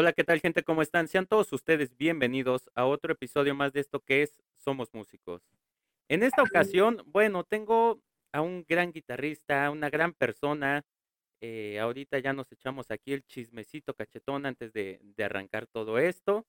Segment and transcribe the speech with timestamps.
[0.00, 0.62] Hola, ¿qué tal gente?
[0.62, 1.08] ¿Cómo están?
[1.08, 5.42] Sean todos ustedes bienvenidos a otro episodio más de esto que es Somos Músicos.
[6.08, 8.00] En esta ocasión, bueno, tengo
[8.30, 10.84] a un gran guitarrista, una gran persona.
[11.40, 16.46] eh, ahorita ya nos echamos aquí el chismecito cachetón antes de, de arrancar todo esto.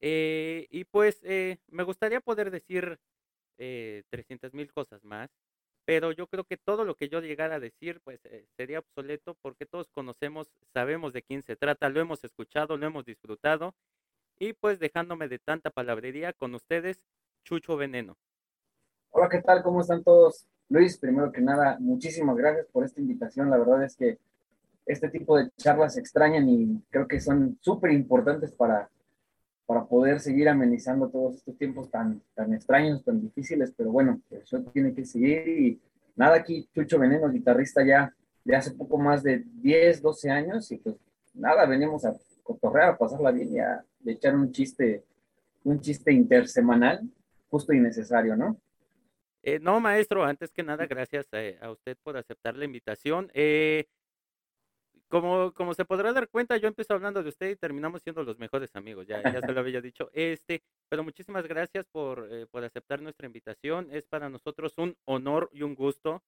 [0.00, 2.98] Eh, y pues eh, me gustaría poder decir
[3.58, 5.30] eh, 300 mil cosas más,
[5.84, 9.36] pero yo creo que todo lo que yo llegara a decir pues eh, sería obsoleto
[9.42, 13.74] porque todos conocemos, sabemos de quién se trata, lo hemos escuchado, lo hemos disfrutado
[14.38, 17.00] y pues dejándome de tanta palabrería con ustedes,
[17.44, 18.16] Chucho Veneno.
[19.10, 19.62] Hola, ¿qué tal?
[19.62, 20.46] ¿Cómo están todos?
[20.68, 23.50] Luis, primero que nada, muchísimas gracias por esta invitación.
[23.50, 24.18] La verdad es que
[24.86, 28.90] este tipo de charlas extrañan y creo que son súper importantes para,
[29.66, 34.60] para poder seguir amenizando todos estos tiempos tan, tan extraños, tan difíciles, pero bueno, eso
[34.72, 35.80] tiene que seguir y
[36.16, 40.78] nada, aquí Chucho Veneno, guitarrista ya de hace poco más de 10, 12 años y
[40.78, 40.96] pues
[41.34, 45.04] nada, venimos a cotorrear, a pasarla bien y a echar un chiste,
[45.64, 47.00] un chiste intersemanal,
[47.48, 48.56] justo y necesario, ¿no?
[49.44, 53.30] Eh, no, maestro, antes que nada, gracias eh, a usted por aceptar la invitación.
[53.34, 53.86] Eh,
[55.12, 58.38] como, como se podrá dar cuenta, yo empecé hablando de usted y terminamos siendo los
[58.38, 60.08] mejores amigos, ya, ya se lo había dicho.
[60.14, 63.88] Este, pero muchísimas gracias por, eh, por aceptar nuestra invitación.
[63.90, 66.22] Es para nosotros un honor y un gusto.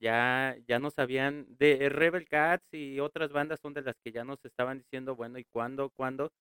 [0.00, 4.24] Ya, ya nos habían de Rebel Cats y otras bandas son de las que ya
[4.24, 5.90] nos estaban diciendo, bueno, ¿y cuándo?
[5.90, 6.32] ¿Cuándo?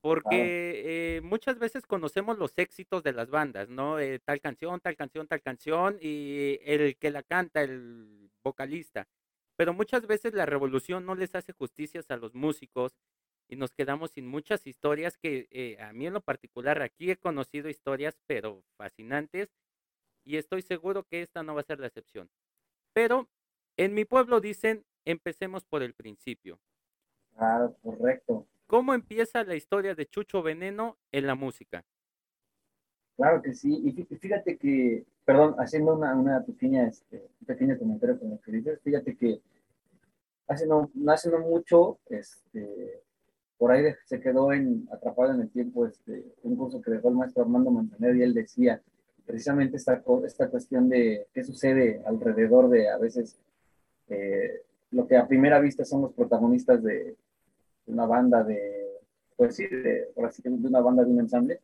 [0.00, 3.98] Porque eh, muchas veces conocemos los éxitos de las bandas, ¿no?
[3.98, 9.08] Eh, tal canción, tal canción, tal canción, y el que la canta, el vocalista.
[9.58, 12.96] Pero muchas veces la revolución no les hace justicias a los músicos
[13.48, 17.16] y nos quedamos sin muchas historias que eh, a mí en lo particular aquí he
[17.16, 19.50] conocido historias, pero fascinantes,
[20.24, 22.30] y estoy seguro que esta no va a ser la excepción.
[22.92, 23.28] Pero
[23.76, 26.60] en mi pueblo dicen, empecemos por el principio.
[27.34, 28.46] claro, correcto.
[28.68, 31.84] ¿Cómo empieza la historia de Chucho Veneno en la música?
[33.18, 33.70] Claro que sí.
[33.84, 38.40] Y fí- fíjate que, perdón, haciendo una, una pequeña, este, un pequeño comentario con lo
[38.40, 39.42] que dices, fíjate que
[40.46, 43.02] hace no, hace no mucho, este,
[43.58, 47.16] por ahí se quedó en, atrapado en el tiempo este, un curso que dejó el
[47.16, 48.80] maestro Armando Manzanero y él decía
[49.26, 53.36] precisamente esta, esta cuestión de qué sucede alrededor de a veces
[54.08, 57.16] eh, lo que a primera vista son los protagonistas de
[57.88, 58.88] una banda de,
[59.36, 61.60] pues sí, de, de una banda de un ensamble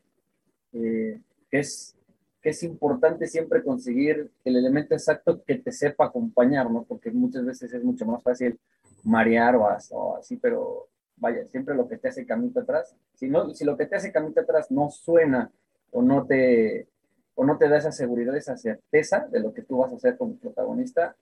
[0.75, 1.19] eh,
[1.54, 1.94] que, es,
[2.42, 6.82] que es importante siempre conseguir el elemento exacto que te sepa acompañar, ¿no?
[6.82, 8.59] Porque muchas veces es mucho más fácil
[9.04, 13.54] marear o, o así, pero vaya, siempre lo que te hace camino atrás, si, no,
[13.54, 15.48] si lo que te hace camino atrás no suena
[15.92, 16.88] o no te,
[17.37, 20.16] o no te da esa seguridad, esa certeza de lo que tú vas a hacer
[20.16, 21.15] como protagonista,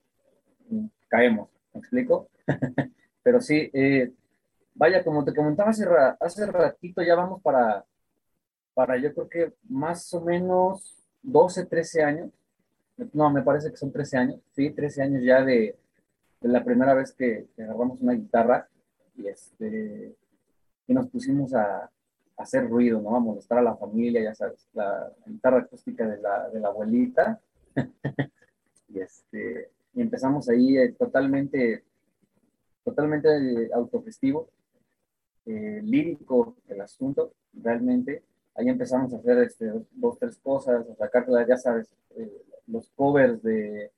[0.70, 2.31] mm, caemos, ¿me explico?
[3.22, 4.10] Pero sí, eh,
[4.75, 7.84] vaya, como te comentaba hace, ra- hace ratito, ya vamos para
[8.75, 12.31] para yo creo que más o menos 12 13 años.
[13.12, 15.77] No, me parece que son 13 años, sí, 13 años ya de,
[16.41, 18.69] de la primera vez que, que agarramos una guitarra
[19.16, 20.15] y, este,
[20.87, 21.91] y nos pusimos a,
[22.37, 23.15] hacer ruido, ¿no?
[23.15, 27.41] A molestar a la familia, ya sabes, la guitarra acústica de la, de la abuelita.
[28.94, 31.82] Y, este, y empezamos ahí eh, totalmente,
[32.84, 34.50] totalmente eh, autogestivo
[35.47, 38.22] eh, lírico el asunto, realmente.
[38.55, 43.43] Ahí empezamos a hacer este, dos, tres cosas, a sacar, ya sabes, eh, los covers
[43.43, 43.91] de,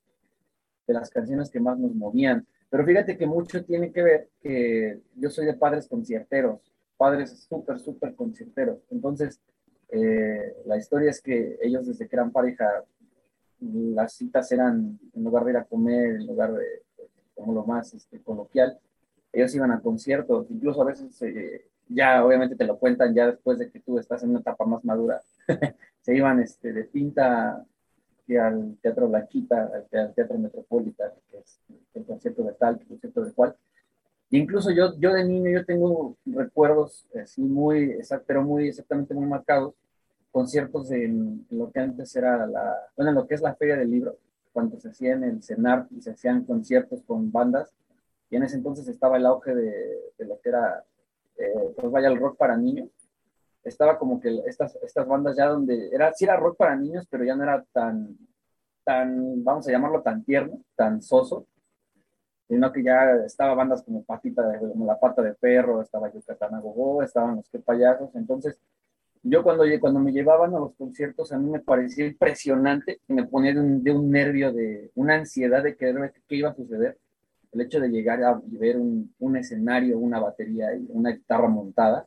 [0.87, 2.45] de las canciones que más nos movían.
[2.69, 6.59] Pero fíjate que mucho tiene que ver que yo soy de padres concierteros,
[6.97, 8.79] padres súper, súper concierteros.
[8.89, 9.39] Entonces,
[9.89, 12.83] eh, la historia es que ellos desde que eran pareja,
[13.59, 16.65] las citas eran, en lugar de ir a comer, en lugar de,
[17.33, 18.77] como lo más este, coloquial,
[19.31, 23.59] ellos iban a conciertos, incluso a veces eh, ya obviamente te lo cuentan ya después
[23.59, 25.21] de que tú estás en una etapa más madura,
[26.01, 27.65] se iban este, de pinta
[28.33, 31.59] al Teatro Blanquita, al, Teatro Metropolitan, que es
[31.93, 33.55] el concierto de tal, el concierto de cual.
[34.31, 39.13] E incluso yo, yo de niño, yo tengo recuerdos así muy, exact, pero muy exactamente
[39.13, 39.75] muy marcados,
[40.31, 43.77] conciertos en, en, lo que antes era la, bueno, en lo que es la Feria
[43.77, 44.17] del Libro,
[44.51, 47.71] cuando se hacían el CENAR y se hacían conciertos con bandas,
[48.29, 50.83] y en ese entonces estaba el auge de, de lo que era,
[51.37, 52.89] eh, pues vaya, el rock para niños.
[53.63, 57.23] Estaba como que estas, estas bandas ya donde era, sí era rock para niños, pero
[57.23, 58.15] ya no era tan,
[58.83, 61.47] tan, vamos a llamarlo tan tierno, tan soso,
[62.47, 67.01] sino que ya estaba bandas como Patita, como La Pata de Perro, estaba Yucatán Agogó,
[67.01, 68.13] estaban los que payasos.
[68.15, 68.59] Entonces,
[69.23, 73.53] yo cuando, cuando me llevaban a los conciertos, a mí me parecía impresionante me ponía
[73.53, 76.99] de un, de un nervio, de una ansiedad de querer ver qué iba a suceder
[77.55, 82.05] el hecho de llegar a ver un, un escenario, una batería y una guitarra montada.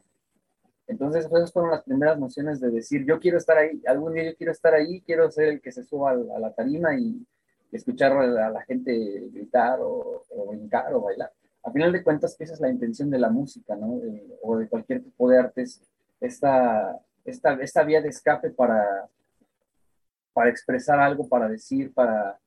[0.86, 4.36] Entonces, esas fueron las primeras nociones de decir, yo quiero estar ahí, algún día yo
[4.36, 7.26] quiero estar ahí, quiero ser el que se suba a la tarima y
[7.72, 8.92] escuchar a la gente
[9.32, 11.32] gritar o, o brincar o bailar.
[11.62, 14.00] A final de cuentas, esa es la intención de la música, ¿no?
[14.42, 15.82] o de cualquier tipo de artes,
[16.20, 19.08] esta, esta, esta vía de escape para,
[20.32, 22.38] para expresar algo, para decir, para,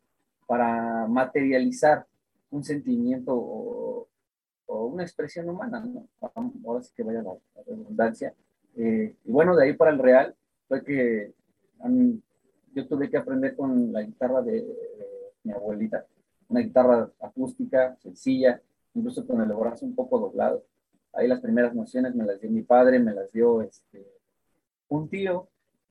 [0.48, 2.06] para materializar
[2.52, 4.08] un sentimiento o,
[4.68, 6.08] una expresión humana, ¿no?
[6.66, 7.34] Ahora sí que vaya la,
[7.66, 8.34] redundancia.
[8.76, 10.36] Eh, y bueno, de ahí para el real
[10.68, 11.34] fue que
[12.74, 14.66] yo tuve que aprender con la guitarra de,
[15.44, 16.06] mi abuelita,
[16.48, 18.62] una guitarra acústica, sencilla,
[18.94, 20.64] incluso con el brazo un poco doblado.
[21.14, 24.06] Ahí las primeras nociones me las dio mi padre, me las dio este,
[24.88, 25.50] un tío,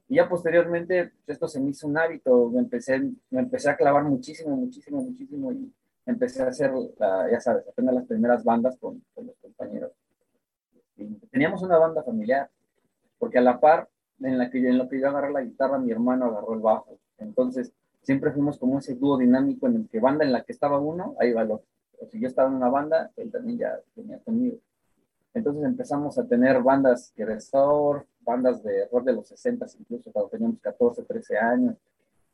[0.08, 3.76] y ya posteriormente pues, esto se me hizo un hábito, me empecé, me empecé a
[3.76, 5.72] clavar muchísimo, muchísimo, muchísimo, y
[6.10, 9.92] empecé a hacer, ya sabes, apenas las primeras bandas con, los compañeros.
[11.30, 12.50] teníamos una banda familiar,
[13.18, 13.88] porque a la par,
[14.20, 16.98] en la que, en lo que yo agarré la guitarra, mi hermano agarró el bajo.
[17.18, 17.72] Entonces,
[18.02, 21.16] siempre fuimos como ese dúo dinámico en el que banda en la que estaba uno,
[21.18, 21.66] ahí va el otro.
[22.00, 24.58] O si yo estaba en una banda, él también ya tenía conmigo.
[25.32, 30.10] Entonces empezamos a tener bandas que de surf, bandas de rock de los 60 incluso
[30.12, 31.76] cuando teníamos 14, 13 años.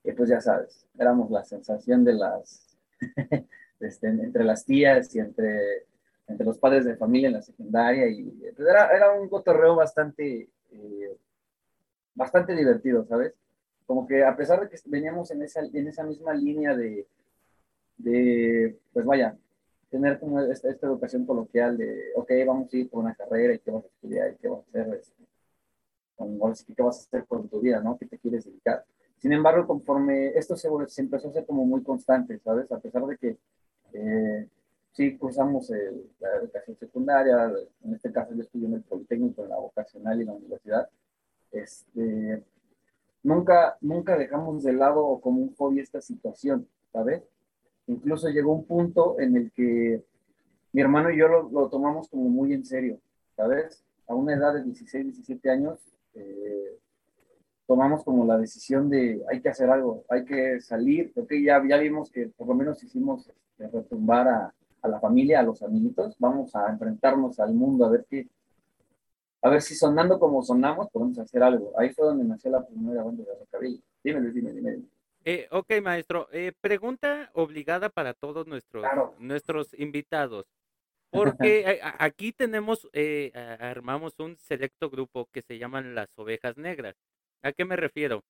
[0.02, 2.76] Y pues ya sabes, éramos la sensación de las
[3.80, 5.86] Este, entre las tías y entre,
[6.26, 8.08] entre los padres de familia en la secundaria.
[8.08, 8.24] Y
[8.54, 11.16] pues, era, era un cotorreo bastante, eh,
[12.14, 13.34] bastante divertido, ¿sabes?
[13.86, 17.06] Como que a pesar de que veníamos en esa, en esa misma línea de,
[17.98, 19.36] de, pues vaya,
[19.90, 23.58] tener como esta, esta, educación coloquial de, ok, vamos a ir por una carrera y
[23.60, 25.24] qué vas a estudiar y qué vas a hacer, este,
[26.74, 27.96] qué vas a hacer con tu vida, ¿no?
[27.96, 28.84] ¿Qué te quieres dedicar?
[29.18, 32.70] Sin embargo, conforme esto se, se empezó a hacer como muy constante, ¿sabes?
[32.72, 33.36] A pesar de que
[33.96, 34.48] eh,
[34.92, 35.70] sí, cursamos
[36.20, 37.52] la educación secundaria,
[37.84, 40.88] en este caso yo estudié en el Politécnico, en la vocacional y en la universidad.
[41.50, 42.44] Este,
[43.22, 47.22] nunca, nunca dejamos de lado como un hobby esta situación, ¿sabes?
[47.86, 50.04] Incluso llegó un punto en el que
[50.72, 53.00] mi hermano y yo lo, tomamos como muy en serio,
[53.34, 53.82] ¿sabes?
[54.06, 55.78] A una edad de 16, 17 años,
[56.14, 56.78] eh,
[57.66, 61.78] tomamos como la decisión de hay que hacer algo, hay que salir, porque ya, ya
[61.78, 66.16] vimos que por lo menos hicimos este, retumbar a, a, la familia, a los amiguitos,
[66.18, 68.28] vamos a enfrentarnos al mundo a ver qué,
[69.42, 71.72] a ver si sonando como sonamos podemos hacer algo.
[71.78, 73.82] Ahí fue donde nació la primera banda de Rockabilly.
[74.02, 74.82] Dime, dime, dime.
[75.24, 76.28] Eh, ok, maestro.
[76.32, 78.84] Eh, pregunta obligada para todos nuestros,
[79.18, 80.46] nuestros invitados.
[81.10, 83.30] Porque aquí tenemos, eh,
[83.60, 86.96] armamos un selecto grupo que se llaman las ovejas negras.
[87.46, 88.24] ¿A qué me refiero?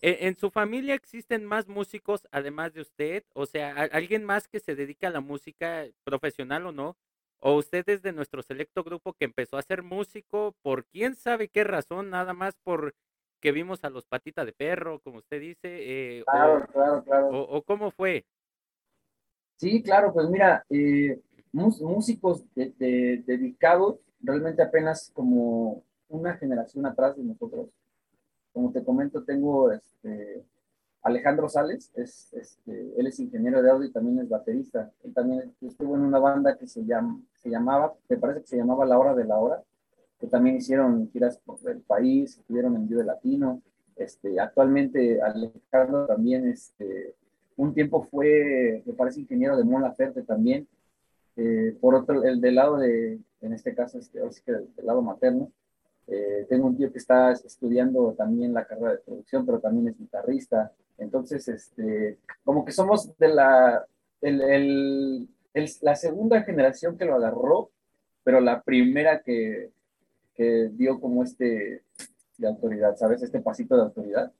[0.00, 3.24] ¿E-, ¿En su familia existen más músicos además de usted?
[3.34, 6.96] O sea, ¿alguien más que se dedica a la música profesional o no?
[7.40, 11.48] ¿O usted es de nuestro selecto grupo que empezó a ser músico por quién sabe
[11.48, 12.94] qué razón, nada más por
[13.40, 15.58] que vimos a los patitas de perro, como usted dice?
[15.64, 17.28] Eh, claro, claro, claro.
[17.30, 18.24] O, cómo fue?
[19.56, 21.18] Sí, claro, pues mira, eh,
[21.52, 27.70] músicos dedicados realmente apenas como una generación atrás de nosotros
[28.52, 30.44] como te comento, tengo este,
[31.02, 34.90] Alejandro Sales, es, este, él es ingeniero de audio y también es baterista.
[35.02, 36.84] Él también estuvo en una banda que se,
[37.34, 39.62] se llamaba, me parece que se llamaba La Hora de la Hora,
[40.18, 43.62] que también hicieron giras por el país, estuvieron en Vive Latino.
[43.96, 47.14] Este, actualmente Alejandro también, este,
[47.56, 50.68] un tiempo fue, me parece, ingeniero de Mola Ferte también.
[51.36, 54.20] Eh, por otro, el del lado de, en este caso, este,
[54.52, 55.50] del lado materno,
[56.10, 59.98] eh, tengo un tío que está estudiando también la carrera de producción, pero también es
[59.98, 60.72] guitarrista.
[60.98, 63.86] Entonces, este, como que somos de la,
[64.20, 65.28] el, el,
[65.82, 67.70] la segunda generación que lo agarró,
[68.24, 69.70] pero la primera que,
[70.34, 71.84] que dio como este
[72.38, 73.22] de autoridad, ¿sabes?
[73.22, 74.32] Este pasito de autoridad.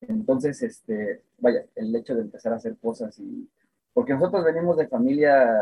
[0.00, 3.48] Entonces, este, vaya, el hecho de empezar a hacer cosas y...
[3.92, 5.60] Porque nosotros venimos de familia,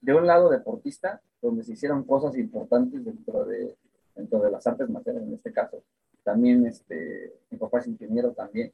[0.00, 3.76] de un lado deportista, donde se hicieron cosas importantes dentro de,
[4.20, 5.82] dentro de las artes materiales en este caso.
[6.22, 8.72] También este, mi papá es ingeniero también.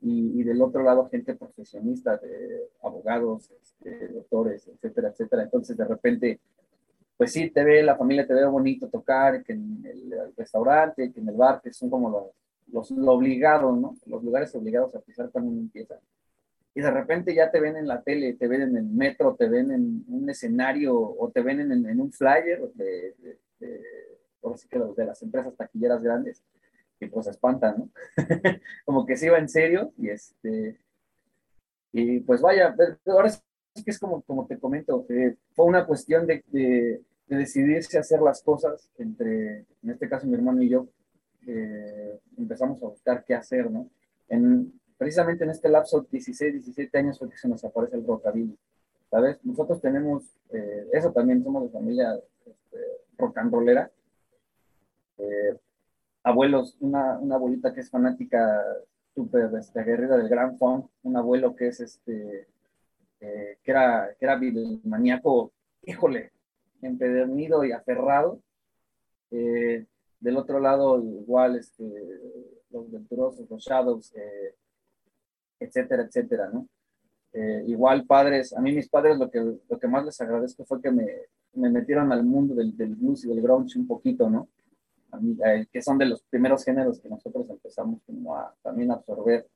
[0.00, 5.42] Y, y del otro lado gente profesionista, de abogados, este, doctores, etcétera, etcétera.
[5.44, 6.40] Entonces de repente,
[7.16, 11.20] pues sí, te ve, la familia te ve bonito tocar, que en el, restaurante, que
[11.20, 12.24] en el bar, que son como los,
[12.72, 13.96] los lo obligado, ¿no?
[14.06, 15.98] Los lugares obligados a pisar cuando uno empieza
[16.76, 19.48] y de repente ya te ven en la tele, te ven en el metro, te
[19.48, 23.14] ven en un escenario o te ven en, en un flyer de,
[23.58, 23.78] de,
[24.46, 26.40] por así que de las empresas taquilleras grandes,
[27.00, 27.90] que pues espantan, ¿no?
[28.84, 30.78] Como que se iba en serio y este,
[31.90, 32.72] y pues vaya,
[33.06, 33.32] ahora
[33.74, 38.20] que es como, como te comento, eh, fue una cuestión de, de, decidirse a hacer
[38.22, 40.86] las cosas entre, en este caso mi hermano y yo,
[41.48, 43.90] eh, empezamos a buscar qué hacer, ¿no?
[44.28, 48.56] En, precisamente en este lapso, 16, 17 años fue que se nos aparece el rockabilly,
[49.10, 49.44] ¿sabes?
[49.44, 50.22] Nosotros tenemos,
[50.52, 52.14] eh, eso también, somos de familia
[52.46, 52.78] este,
[53.18, 53.90] rock and rollera,
[56.22, 58.62] abuelos, una, una abuelita que es fanática
[59.14, 62.46] súper este, aguerrida del Gran Funk, un abuelo que es este,
[63.20, 64.38] eh, que era, que era
[64.84, 66.32] maníaco, híjole,
[66.82, 68.40] empedernido y aferrado.
[69.30, 69.86] Eh,
[70.20, 71.84] del otro lado, igual, este,
[72.70, 74.54] los venturosos, los shadows, eh,
[75.60, 76.68] etcétera, etcétera, ¿no?
[77.66, 80.90] igual padres, a mí mis padres lo que, lo que más les agradezco fue que
[80.90, 81.06] me,
[81.52, 84.48] me metieron al mundo del, del blues y del grunge un poquito, ¿no?
[85.44, 89.46] Eh, que son de los primeros géneros que nosotros empezamos como a también absorber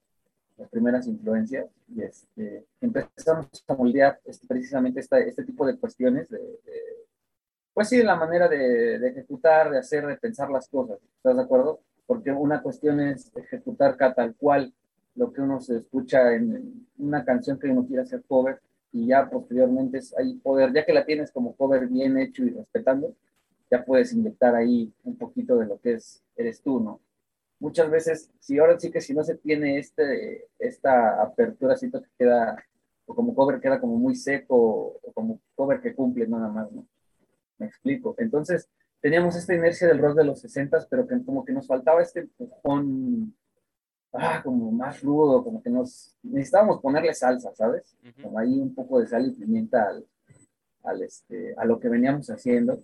[0.56, 6.28] las primeras influencias y este, empezamos a moldear este, precisamente esta, este tipo de cuestiones
[6.28, 6.40] de,
[7.72, 11.36] pues sí, de la manera de, de, ejecutar, de hacer, de pensar las cosas, ¿estás
[11.36, 11.80] de acuerdo?
[12.06, 14.72] Porque una cuestión es ejecutar tal cual
[15.14, 18.60] lo que uno se escucha en una canción que uno quiere hacer cover
[18.92, 22.50] y ya posteriormente es ahí poder, ya que la tienes como cover bien hecho y
[22.50, 23.14] respetando,
[23.70, 27.00] ya puedes inyectar ahí un poquito de lo que es, eres tú, ¿no?
[27.60, 32.08] Muchas veces, si ahora sí que si no se tiene este, esta apertura, siento que
[32.18, 32.56] queda,
[33.06, 36.86] o como cover queda como muy seco, o como cover que cumple nada más, ¿no?
[37.58, 38.14] Me explico.
[38.18, 38.68] Entonces,
[39.00, 42.20] teníamos esta inercia del rock de los 60, pero que como que nos faltaba este
[42.20, 43.36] empujón,
[44.14, 47.94] ah, como más rudo, como que nos necesitábamos ponerle salsa, ¿sabes?
[48.22, 50.06] Como ahí un poco de sal y pimienta al,
[50.84, 52.82] al este, a lo que veníamos haciendo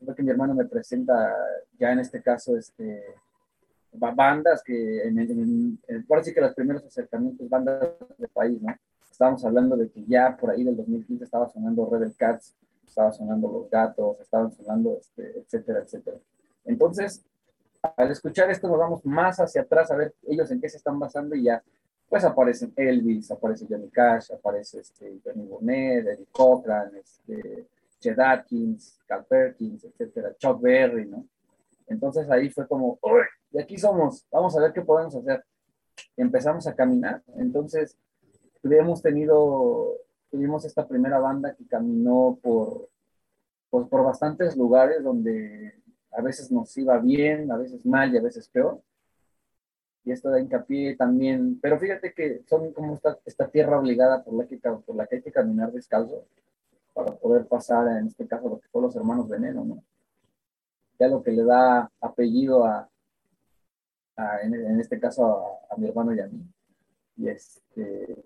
[0.00, 1.34] creo que mi hermano me presenta
[1.78, 3.04] ya en este caso este,
[3.92, 8.74] bandas que en, en, por así que los primeros acercamientos, bandas de país, ¿no?
[9.10, 12.54] Estábamos hablando de que ya por ahí del 2015 estaba sonando Rebel Cats,
[12.86, 16.16] estaba sonando Los Gatos, estaban sonando, este, etcétera, etcétera.
[16.64, 17.22] Entonces,
[17.96, 20.98] al escuchar esto nos vamos más hacia atrás a ver ellos en qué se están
[20.98, 21.62] basando y ya,
[22.08, 27.66] pues aparecen Elvis, aparece Johnny Cash, aparece este, Johnny Bonnet, Eddie Cochran, este,
[28.00, 31.26] Chet Atkins, Perkins, etcétera, Chuck Berry, ¿no?
[31.86, 33.22] Entonces ahí fue como, ¡Uy!
[33.50, 35.44] de aquí somos, vamos a ver qué podemos hacer.
[36.16, 37.96] Empezamos a caminar, entonces
[38.62, 39.96] tuvimos tenido,
[40.30, 42.88] tuvimos esta primera banda que caminó por,
[43.68, 45.74] pues, por bastantes lugares donde
[46.12, 48.80] a veces nos iba bien, a veces mal y a veces peor.
[50.04, 54.32] Y esto da hincapié también, pero fíjate que son como esta, esta tierra obligada por
[54.34, 56.24] la, que, por la que hay que caminar descalzo
[56.92, 59.84] para poder pasar, en este caso, lo que fue los hermanos Veneno, ¿no?
[60.98, 62.88] Ya lo que le da apellido a,
[64.42, 66.42] en, este caso, a, mi hermano y a mí.
[67.16, 68.24] Y este,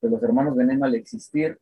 [0.00, 1.58] pues los hermanos Veneno al existir,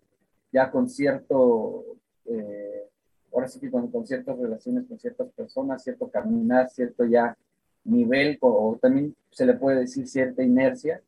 [0.52, 1.84] ya con cierto,
[2.26, 2.88] eh,
[3.32, 7.36] ahora sí que con, ciertas relaciones con ciertas personas, cierto caminar, cierto ya
[7.84, 11.02] nivel, o, también se le puede decir cierta inercia,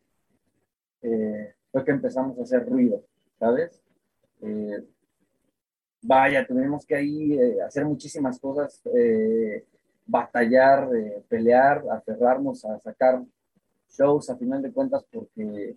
[1.02, 3.02] eh, fue que empezamos a hacer ruido,
[3.38, 3.80] ¿sabes?
[4.40, 4.85] Eh,
[6.06, 9.64] vaya, tuvimos que ahí eh, hacer muchísimas cosas, eh,
[10.06, 13.22] batallar, eh, pelear, aferrarnos a sacar
[13.90, 15.76] shows a final de cuentas porque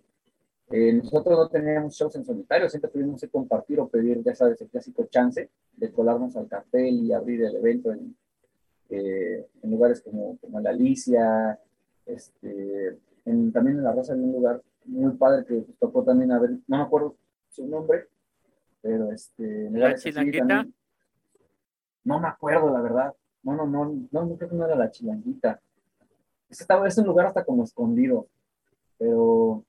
[0.70, 4.68] nosotros no teníamos shows en solitario, siempre tuvimos que compartir o pedir, ya sabes, el
[4.68, 8.14] clásico chance de colarnos al cartel y abrir el evento en,
[8.88, 11.58] en lugares como, como la Alicia,
[12.06, 16.50] este, también en La Rosa en un lugar muy padre que tocó también a ver,
[16.68, 17.16] no me acuerdo
[17.48, 18.06] su nombre,
[18.80, 19.70] pero este.
[19.70, 20.66] ¿La chilanguita?
[22.04, 23.14] no me acuerdo, la verdad.
[23.42, 25.60] No, no, no, no, no creo que no era la chilanguita.
[26.48, 28.26] Es, es un lugar hasta como escondido,
[28.98, 29.64] pero,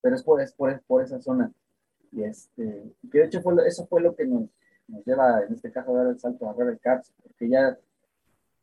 [0.00, 1.52] pero es por, es por, por esa zona.
[2.12, 4.48] Y este, que de hecho fue, eso fue lo que nos,
[4.88, 7.76] nos lleva, en este caso, a dar el salto a Rebel Cats, porque ya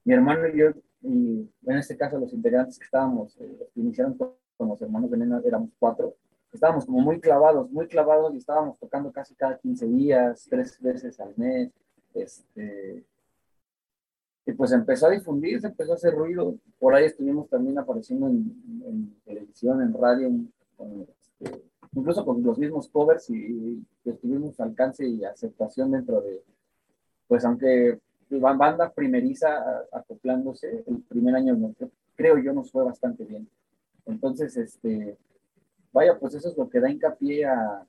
[0.06, 0.72] mi hermano y yo,
[1.02, 5.72] y en este caso los integrantes que estábamos, eh, iniciaron con, los hermanos Veneno, éramos
[5.78, 6.16] cuatro,
[6.54, 11.20] estábamos como muy clavados, muy clavados y estábamos tocando casi cada 15 días, tres veces
[11.20, 11.72] al mes.
[12.14, 13.04] Este,
[14.46, 16.56] y pues empezó a difundirse, empezó a hacer ruido.
[16.80, 20.30] Por ahí estuvimos también apareciendo en, televisión, en radio,
[21.08, 21.62] este,
[21.94, 26.44] incluso con los mismos covers y, y tuvimos alcance y aceptación dentro de,
[27.28, 28.00] pues aunque
[28.40, 31.74] banda primeriza acoplándose, el primer año
[32.16, 33.48] creo yo nos fue bastante bien.
[34.06, 35.18] Entonces, este,
[35.94, 37.88] vaya, pues eso es lo que da hincapié a,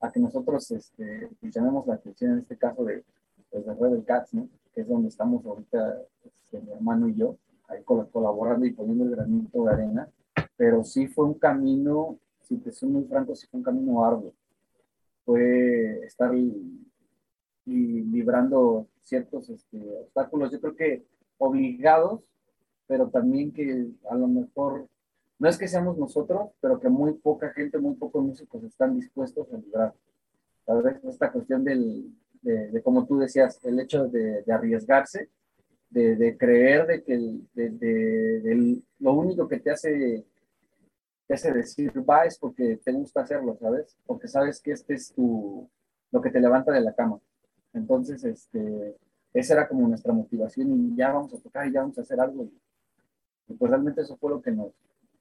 [0.00, 3.02] a que nosotros este, llamemos la atención en este caso de,
[3.50, 4.48] pues, de Rebel Cats, ¿no?
[4.74, 7.36] que es donde estamos ahorita este, mi hermano y yo,
[7.68, 10.08] ahí colaborando y poniendo el granito de arena,
[10.56, 14.34] pero sí fue un camino, si te soy muy franco, sí fue un camino arduo,
[15.24, 16.30] fue estar
[17.64, 21.06] librando ciertos este, obstáculos, yo creo que
[21.38, 22.20] obligados,
[22.86, 24.86] pero también que a lo mejor,
[25.38, 29.52] no es que seamos nosotros, pero que muy poca gente, muy pocos músicos están dispuestos
[29.52, 29.94] a librar.
[30.64, 32.10] Tal vez esta cuestión del,
[32.42, 35.28] de, como tú decías, el hecho de, arriesgarse,
[35.90, 37.18] de, creer de que
[37.54, 40.24] de, lo único que te hace,
[41.26, 43.96] te hace decir va es porque te gusta hacerlo, ¿sabes?
[44.06, 45.68] Porque sabes que este es tu,
[46.10, 47.20] lo que te levanta de la cama.
[47.72, 48.96] Entonces, este,
[49.32, 52.18] esa era como nuestra motivación y ya vamos a tocar y ya vamos a hacer
[52.20, 52.44] algo.
[53.48, 54.72] Y, pues realmente eso fue lo que nos,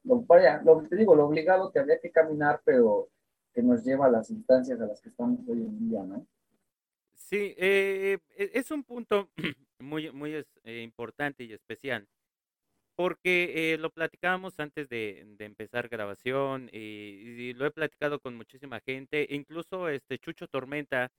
[0.05, 3.09] lo, vaya, lo, te digo, lo obligado que había que caminar, pero
[3.53, 6.27] que nos lleva a las instancias a las que estamos hoy en día, ¿no?
[7.13, 9.29] Sí, eh, e, es un punto
[9.79, 12.07] muy, muy eh, importante y especial,
[12.95, 19.25] porque eh, lo platicábamos antes de, empezar grabación y, lo he platicado con muchísima gente,
[19.29, 21.12] incluso este Chucho Tormenta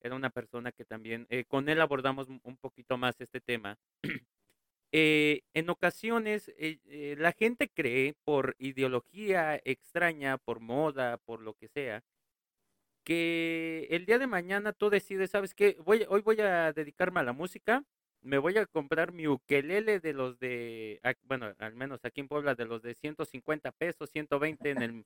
[0.00, 3.76] era una persona que también, con él abordamos un poquito más este tema.
[4.92, 6.52] en ocasiones
[6.88, 12.02] la gente cree por ideología extraña, por moda, por lo que sea,
[13.04, 15.78] que el día de mañana tú decides, ¿sabes qué?
[15.84, 17.84] Voy, hoy voy a dedicarme a la música,
[18.20, 22.54] me voy a comprar mi ukelele de los de, bueno, al menos aquí en Puebla,
[22.54, 25.04] de los de 150 pesos, 120 en el,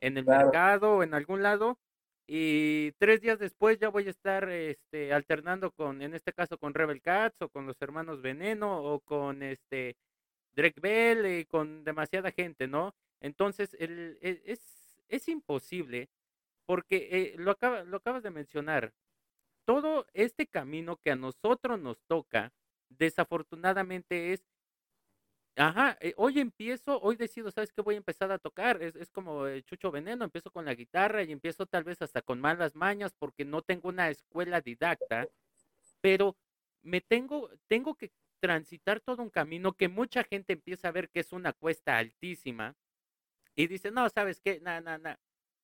[0.00, 1.78] en el mercado o en algún lado,
[2.30, 6.74] y tres días después ya voy a estar este, alternando con, en este caso, con
[6.74, 9.96] Rebel Cats o con los hermanos Veneno o con este
[10.52, 12.94] Drake Bell y con demasiada gente, ¿no?
[13.20, 14.60] Entonces, el, e, es,
[15.08, 16.10] es imposible
[16.66, 18.92] porque eh, lo, acaba, lo acabas de mencionar,
[19.64, 22.52] todo este camino que a nosotros nos toca,
[22.90, 24.42] desafortunadamente es,
[25.58, 27.82] ajá, eh, hoy empiezo, hoy decido, ¿sabes qué?
[27.82, 31.22] Voy a empezar a tocar, es, es como el Chucho Veneno, empiezo con la guitarra
[31.22, 35.28] y empiezo tal vez hasta con malas mañas porque no tengo una escuela didacta,
[36.00, 36.36] pero
[36.82, 41.20] me tengo, tengo que transitar todo un camino que mucha gente empieza a ver que
[41.20, 42.76] es una cuesta altísima
[43.56, 44.60] y dice, no, ¿sabes qué?
[44.60, 45.18] Nada, nada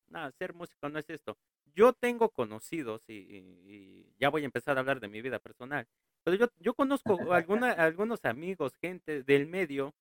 [0.09, 1.38] no, ser músico no es esto.
[1.74, 5.87] Yo tengo conocidos y, ya voy a empezar a hablar de mi vida personal,
[6.24, 9.94] pero yo, yo conozco alguna, algunos amigos, gente del medio,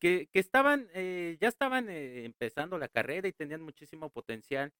[0.00, 4.72] que, que estaban, eh, ya estaban eh, empezando la carrera y tenían muchísimo potencial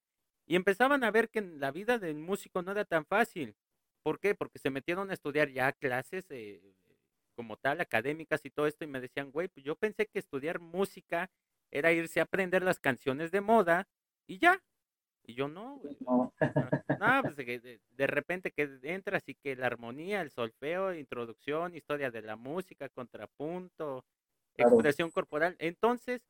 [0.46, 3.56] y empezaban a ver que la vida del músico no era tan fácil.
[4.02, 4.34] ¿Por qué?
[4.34, 6.62] Porque se metieron a estudiar ya clases eh,
[7.34, 10.60] como tal, académicas y todo esto, y me decían, güey, pues yo pensé que estudiar
[10.60, 11.30] música
[11.70, 13.88] era irse a aprender las canciones de moda
[14.26, 14.62] y ya.
[15.26, 15.80] Y yo no,
[17.00, 17.22] No.
[17.22, 22.22] pues de, de, repente que entras y que la armonía, el solfeo, introducción, historia de
[22.22, 24.04] la música, contrapunto,
[24.56, 25.56] expresión corporal.
[25.58, 26.22] Entonces,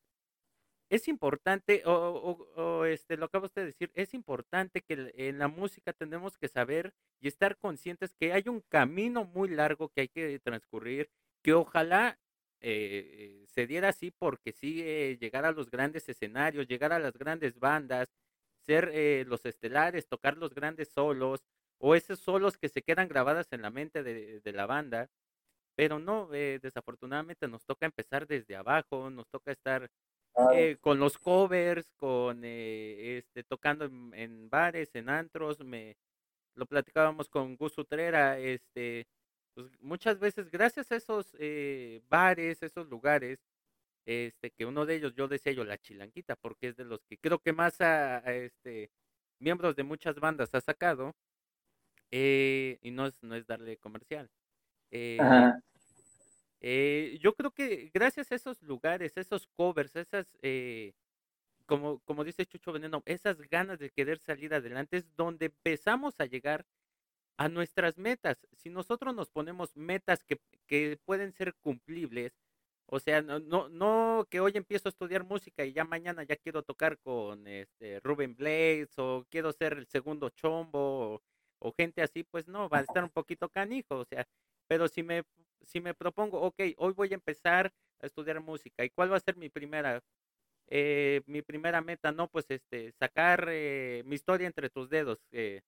[0.89, 5.93] es importante, o, o, este, lo acabo de decir, es importante que en la música
[5.93, 10.39] tenemos que saber y estar conscientes que hay un camino muy largo que hay que
[10.39, 11.11] transcurrir,
[11.43, 12.19] que ojalá
[12.61, 17.17] eh, se diera así porque sí, eh, llegar a los grandes escenarios, llegar a las
[17.17, 18.13] grandes bandas,
[18.67, 21.41] ser eh, los estelares, tocar los grandes solos,
[21.79, 25.09] o esos solos que se quedan grabadas en la mente de, la banda,
[25.77, 29.91] pero no, desafortunadamente nos toca empezar desde abajo, nos toca estar
[30.81, 35.97] con los covers, con este, tocando en, bares, en antros, me
[36.57, 39.07] lo platicábamos con Gus Utrera, este,
[39.55, 43.39] pues muchas veces gracias a esos eh, bares, esos lugares,
[44.07, 47.19] este, que uno de ellos yo decía yo la chilanquita, porque es de los que
[47.19, 48.91] creo que más a, este
[49.41, 51.15] miembros de muchas bandas ha sacado,
[52.11, 54.31] eh, y no es, no es darle comercial.
[56.61, 60.27] Eh, yo creo que gracias a esos lugares, esos covers, esas,
[61.67, 66.27] como, como dice Chucho Veneno, esas ganas de querer salir adelante es donde empezamos a
[66.27, 66.65] llegar
[67.37, 68.47] a nuestras metas.
[68.57, 72.33] Si nosotros nos ponemos metas que, que pueden ser cumplibles,
[72.89, 76.37] o sea, no, no, no, que hoy empiezo a estudiar música y ya mañana ya
[76.37, 81.21] quiero tocar con este Ruben Blades o quiero ser el segundo chombo
[81.59, 84.25] o, gente así, pues no, va a estar un poquito canijo, o sea,
[84.69, 85.25] pero si me,
[85.63, 89.21] si me propongo, ok, hoy voy a empezar a estudiar música, ¿y cuál va a
[89.21, 90.01] ser mi primera,
[90.69, 92.13] eh, mi primera meta?
[92.13, 95.63] No, pues este, sacar eh, mi historia entre tus dedos, eh,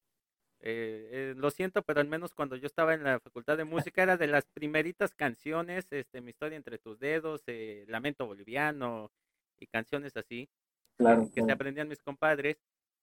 [0.61, 4.03] eh, eh, lo siento, pero al menos cuando yo estaba en la facultad de música
[4.03, 9.13] era de las primeritas canciones, este, mi historia entre tus dedos, eh, Lamento Boliviano
[9.59, 10.49] y canciones así,
[10.97, 12.59] claro, que se aprendían mis compadres,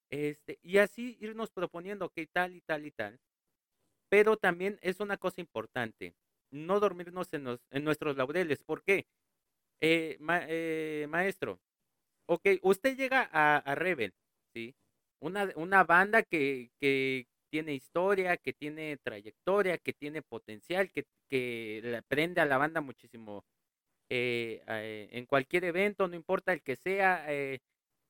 [0.09, 3.19] este, y así irnos proponiendo que tal y tal y tal.
[4.09, 6.15] Pero también es una cosa importante,
[6.51, 8.63] no dormirnos en, los, en nuestros laureles.
[8.63, 9.07] ¿Por qué?
[11.09, 11.59] maestro,
[12.27, 14.13] ok, usted llega a, a Rebel,
[14.53, 14.75] ¿sí?
[15.19, 21.79] una, una banda que, que tiene historia, que tiene trayectoria, que tiene potencial, que, que
[21.81, 23.45] le prende a la banda muchísimo
[24.09, 27.23] eh, eh, en cualquier evento, no importa el que sea.
[27.29, 27.61] Eh,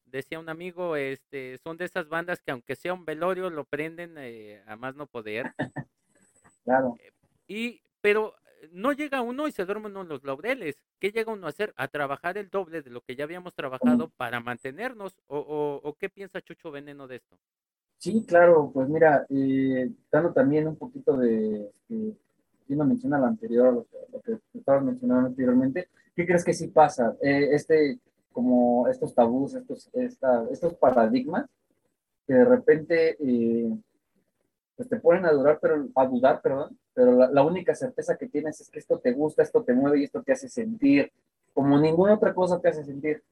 [0.05, 4.17] decía un amigo, este, son de esas bandas que aunque sea un velorio, lo prenden
[4.65, 5.53] a más no poder.
[6.63, 6.95] Claro.
[7.47, 8.33] Y, pero
[8.71, 10.81] no llega uno y se duerme uno en los laureles.
[10.99, 11.75] ¿Qué llega uno a hacer?
[11.77, 15.15] A trabajar el doble de lo que ya habíamos trabajado para mantenernos.
[15.27, 15.37] ¿O,
[15.83, 17.37] o, qué piensa Chucho Veneno de esto?
[17.97, 22.13] Sí, claro, pues mira, eh, dando también un poquito de, eh,
[22.69, 26.53] una mención a lo anterior, lo que, lo que estabas mencionando anteriormente, ¿qué crees que
[26.53, 27.15] sí pasa?
[27.21, 27.99] Eh, este,
[28.31, 31.45] como estos tabús, estos, esta, estos paradigmas,
[32.27, 33.71] que de repente eh,
[34.75, 38.59] pues te ponen a dudar, pero, a dudar, perdón, pero la, única certeza que tienes
[38.61, 41.11] es que esto te gusta, esto te mueve y esto te hace sentir
[41.55, 43.23] como ninguna otra cosa te hace sentir.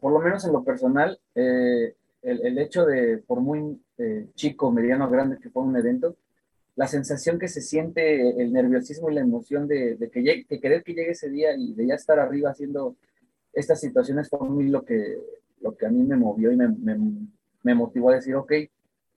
[0.00, 4.70] por lo menos en lo personal, eh, el, el, hecho de, por muy eh, chico,
[4.70, 6.16] mediano, grande que fue un evento,
[6.76, 10.60] la sensación que se siente, el nerviosismo y la emoción de, de que, llegue, que
[10.60, 12.96] querer que llegue ese día y de ya estar arriba haciendo
[13.52, 15.18] estas situaciones fue muy lo que,
[15.60, 18.52] lo que a mí me movió y me, me, motivó a decir, ok,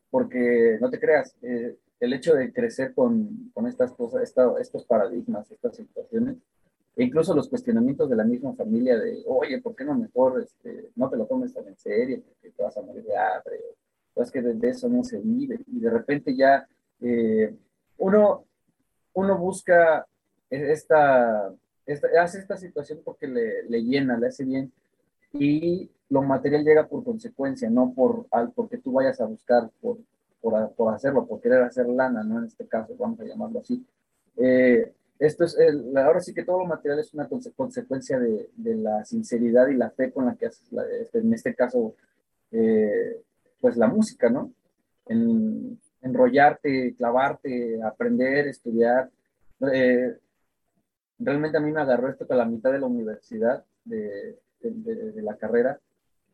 [0.10, 4.24] porque no te creas, eh, el hecho de crecer con, con estas cosas,
[4.60, 6.38] estos paradigmas, estas situaciones,
[6.96, 10.90] e incluso los cuestionamientos de la misma familia de, oye, ¿por qué no mejor este,
[10.96, 12.22] no te lo tomes tan en serio?
[12.22, 13.60] Porque te vas a morir de hambre,
[14.14, 15.60] o es que de, eso no se vive.
[15.68, 16.68] Y de repente ya
[17.00, 17.56] eh,
[17.98, 18.46] uno,
[19.14, 20.06] uno busca
[20.50, 21.54] esta,
[21.86, 24.72] esta, hace esta situación porque le, le llena, le hace bien,
[25.34, 29.98] y lo material llega por consecuencia, no por al, porque tú vayas a buscar por,
[30.42, 32.40] por, por, hacerlo, por querer hacer lana, ¿no?
[32.40, 33.86] En este caso, vamos a llamarlo así.
[34.36, 38.76] Eh, esto es, el, ahora sí que todo lo material es una consecuencia de, de,
[38.76, 41.96] la sinceridad y la fe con la que haces, la, este, en este caso,
[42.52, 43.22] eh,
[43.60, 44.52] pues la música, ¿no?
[45.06, 49.12] En, enrollarte, clavarte, aprender, estudiar.
[49.72, 50.18] Eh,
[51.20, 55.12] realmente a mí me agarró esto que a la mitad de la universidad, de, de,
[55.12, 55.80] de la carrera,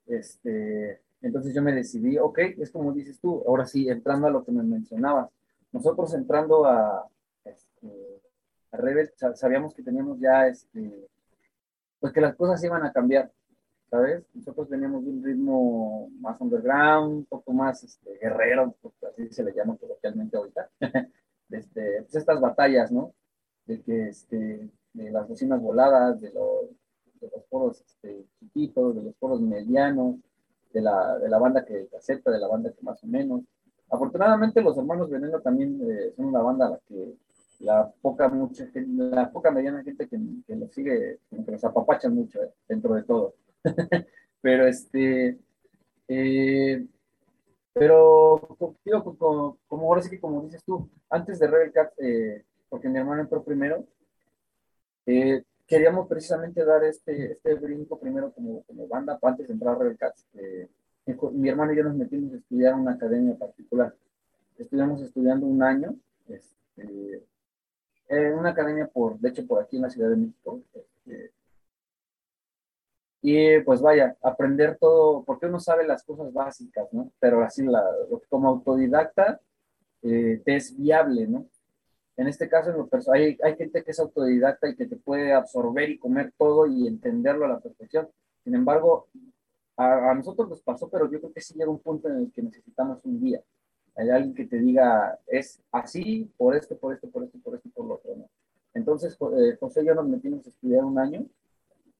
[0.07, 4.45] este, entonces yo me decidí, ok, es como dices tú, ahora sí, entrando a lo
[4.45, 5.29] que me mencionabas,
[5.73, 7.05] nosotros entrando a,
[7.43, 8.21] este,
[8.77, 11.07] Rebel, sabíamos que teníamos ya, este,
[11.99, 13.31] pues que las cosas iban a cambiar,
[13.89, 14.23] ¿sabes?
[14.33, 18.75] Nosotros veníamos de un ritmo más underground, un poco más este, guerrero,
[19.09, 20.69] así se le llama coloquialmente ahorita,
[21.49, 23.13] este, pues estas batallas, ¿no?
[23.65, 26.69] De que, este, de las bocinas voladas, de los
[27.21, 30.15] de los foros este, chiquitos, de los foros medianos,
[30.73, 33.41] de la, de la banda que acepta, de la banda que más o menos.
[33.89, 37.15] Afortunadamente los hermanos Veneno también eh, son una banda a la que
[37.59, 42.43] la poca, mucha, la poca mediana gente que, que los sigue, que los apapachan mucho
[42.43, 43.35] eh, dentro de todo.
[44.41, 45.39] pero este,
[46.07, 46.85] eh,
[47.73, 48.57] pero
[49.17, 51.93] como, como, ahora sí que como dices tú, antes de Rebel Cat,
[52.69, 53.85] porque mi hermano entró primero,
[55.05, 59.79] eh, queríamos precisamente dar este, este brinco primero como, como banda, antes de entrar a
[59.79, 60.25] Rebel Cats.
[60.33, 60.67] Eh,
[61.31, 63.95] mi hermano y yo nos metimos a estudiar en una academia particular.
[64.57, 65.95] Estuvimos estudiando un año,
[66.27, 67.23] este,
[68.07, 70.61] en una academia, por, de hecho, por aquí en la Ciudad de México.
[70.73, 71.31] Este,
[73.21, 77.11] y pues vaya, aprender todo, porque uno sabe las cosas básicas, ¿no?
[77.19, 77.83] Pero así, la,
[78.29, 79.41] como autodidacta,
[80.03, 81.45] eh, te es viable, ¿no?
[82.15, 85.89] En este caso, en hay, hay gente que es autodidacta y que te puede absorber
[85.89, 88.09] y comer todo y entenderlo a la perfección.
[88.43, 89.07] Sin embargo,
[89.77, 92.41] a, nosotros nos pasó, pero yo creo que sí llega un punto en el que
[92.41, 93.41] necesitamos un día.
[93.97, 97.69] Hay alguien que te diga, es así, por esto, por esto, por esto, por esto,
[97.73, 98.15] por lo otro.
[98.15, 98.29] ¿no?
[98.73, 101.25] Entonces, eh, José y yo nos metimos a estudiar un año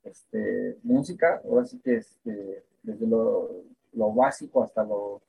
[0.03, 3.49] este, música, ahora sí que este, desde lo,
[3.93, 5.21] lo, básico hasta lo,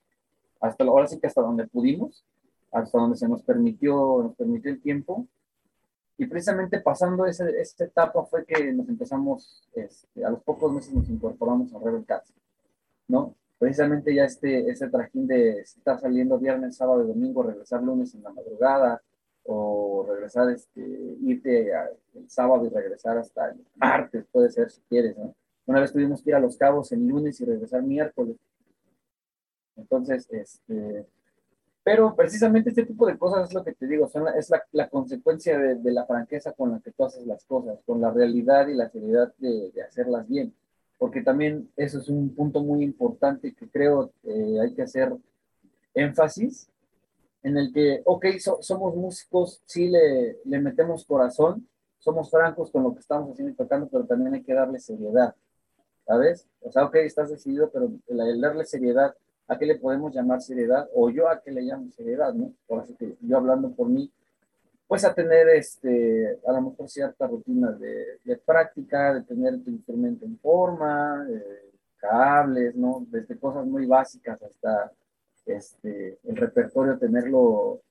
[0.61, 2.25] hasta lo, ahora sí que hasta donde pudimos
[2.71, 5.27] hasta donde se nos permitió, nos permitió el tiempo.
[6.17, 10.93] Y precisamente pasando esa, esa etapa fue que nos empezamos, este, a los pocos meses
[10.93, 12.33] nos incorporamos a Rebel Cats,
[13.07, 13.35] ¿no?
[13.59, 18.23] Precisamente ya este, ese trajín de estar saliendo viernes, sábado y domingo, regresar lunes en
[18.23, 19.03] la madrugada,
[19.51, 20.81] o regresar, este,
[21.23, 21.73] irte
[22.15, 25.35] el sábado y regresar hasta el martes, puede ser si quieres, ¿no?
[25.65, 28.37] Una vez tuvimos que ir a Los Cabos el lunes y regresar miércoles.
[29.77, 31.07] Entonces, este,
[31.83, 35.59] pero precisamente este tipo de cosas es lo que te digo, son es la, consecuencia
[35.59, 38.91] de, la franqueza con la que tú haces las cosas, con la realidad y la
[38.91, 40.55] seriedad de, hacerlas bien.
[40.99, 45.17] Porque también eso es un punto muy importante que creo que hay que hacer
[45.95, 46.69] énfasis,
[47.43, 48.27] en el que, ok,
[48.61, 51.67] somos músicos, sí le, metemos corazón,
[51.99, 55.35] somos francos con lo que estamos haciendo y tocando, pero también hay que darle seriedad,
[56.07, 56.49] ¿sabes?
[56.61, 59.15] O sea, ok, estás decidido, pero el darle seriedad
[59.47, 62.53] a qué le podemos llamar seriedad, o yo a qué le llamo seriedad, ¿no?
[62.67, 64.13] Por así que yo hablando por mí,
[64.89, 69.71] pues a tener este, a lo mejor cierta rutina de, de práctica, de tener tu
[69.71, 73.07] instrumento en forma, eh, cables, ¿no?
[73.11, 74.91] Desde cosas muy básicas hasta
[75.45, 77.83] este, el repertorio, tenerlo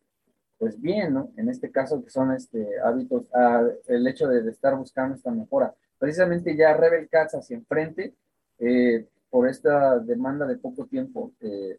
[0.57, 1.29] pues bien, ¿no?
[1.37, 5.75] En este caso que son este, hábitos, ah, el hecho de, estar buscando esta mejora.
[5.99, 8.15] Precisamente ya Rebel Cats hacia enfrente,
[8.57, 11.77] eh, por esta demanda de poco tiempo, eh,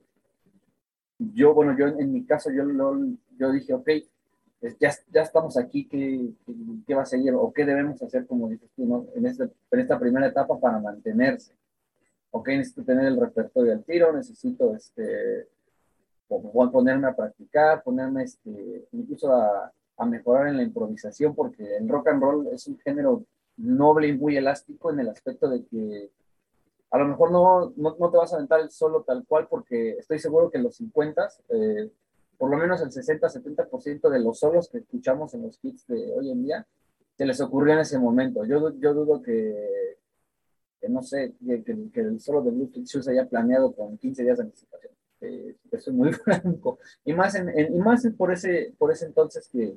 [1.19, 2.63] yo, bueno, yo en, mi caso, yo,
[3.37, 3.89] yo dije, ok,
[4.79, 6.31] ya, ya estamos aquí, ¿qué,
[6.87, 7.35] ¿qué, va a seguir?
[7.35, 9.07] ¿O qué debemos hacer, como dices tú, ¿no?
[9.15, 11.55] en, este, en esta primera etapa para mantenerse?
[12.31, 15.49] Ok, necesito tener el repertorio al tiro, necesito este,
[16.29, 22.09] ponerme a practicar, ponerme este, incluso a, a mejorar en la improvisación, porque el rock
[22.09, 23.25] and roll es un género
[23.57, 26.11] noble y muy elástico en el aspecto de que
[26.91, 29.91] a lo mejor no, no, no, te vas a aventar el solo tal cual porque
[29.99, 31.91] estoy seguro que en los 50, eh,
[32.39, 36.31] por lo menos el 60-70% de los solos que escuchamos en los hits de hoy
[36.31, 36.67] en día,
[37.17, 38.45] se les ocurrió en ese momento.
[38.45, 39.99] Yo, yo dudo que,
[40.89, 44.93] no sé, que, el solo de Bluetooth se haya planeado con 15 días de anticipación.
[45.21, 46.79] Eh, eso es muy franco.
[47.05, 49.77] Y más, en, y más por, ese, por ese entonces que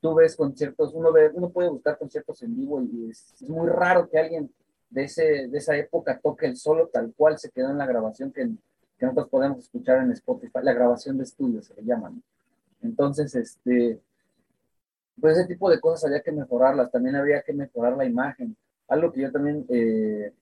[0.00, 3.68] tú ves conciertos, uno, ve, uno puede buscar conciertos en vivo y es, es muy
[3.68, 4.52] raro que alguien
[4.88, 8.32] de, ese, de esa época toque el solo tal cual se quedó en la grabación
[8.32, 8.50] que,
[9.00, 12.22] que nosotros podemos escuchar en Spotify, la grabación de estudio se le llaman.
[12.82, 13.98] Entonces, este,
[15.18, 18.54] pues ese tipo de cosas había que mejorarlas, también habría que mejorar la imagen.
[18.88, 20.34] Algo que yo también, eh,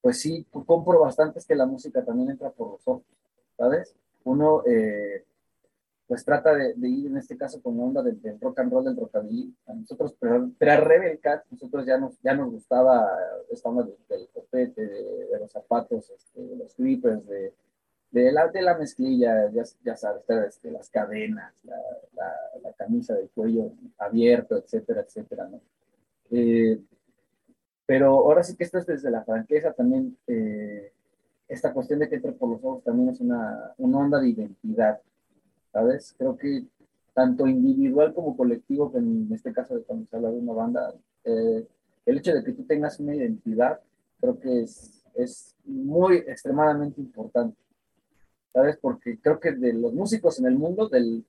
[0.00, 3.02] pues sí, compro bastante es que la música también entra por los ojos,
[3.56, 3.96] ¿sabes?
[4.22, 5.24] Uno, eh,
[6.06, 8.96] pues trata de, ir en este caso con la onda del, rock and roll, del
[8.96, 9.52] rockabilly.
[9.66, 13.08] A nosotros, pero, pero a Rebel Cat, nosotros ya nos, ya nos gustaba
[13.50, 17.52] esta onda del, copete, de, los zapatos, este, de los creepers, de,
[18.12, 21.76] de, la, de la mezclilla, ya, ya sabes, este, las cadenas, la,
[22.62, 25.60] la, camisa de cuello abierto, etcétera, etcétera, ¿no?
[26.30, 26.80] Eh,
[27.86, 30.92] pero ahora sí que esto es desde la franqueza también, eh,
[31.48, 35.00] esta cuestión de que entre por los ojos también es una, una onda de identidad
[35.72, 36.14] ¿sabes?
[36.18, 36.64] Creo que
[37.14, 40.94] tanto individual como colectivo, que en este caso de cuando se habla de una banda,
[41.24, 41.66] eh,
[42.06, 43.80] el hecho de que tú tengas una identidad,
[44.20, 47.56] creo que es, es muy extremadamente importante,
[48.52, 48.76] ¿sabes?
[48.76, 51.24] Porque creo que de los músicos en el mundo, del,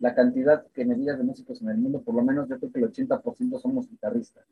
[0.00, 2.72] la cantidad que me digas de músicos en el mundo, por lo menos yo creo
[2.72, 4.44] que el 80% somos guitarristas.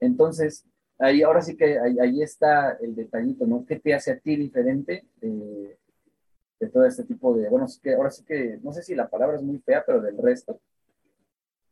[0.00, 0.64] Entonces,
[0.98, 3.64] ahí, ahora sí que ahí, está el detallito, ¿no?
[3.64, 5.04] ¿Qué te hace a ti diferente?
[5.20, 9.36] De todo este tipo de, bueno, que ahora sí que, no sé si la palabra
[9.36, 10.60] es muy fea, pero del resto,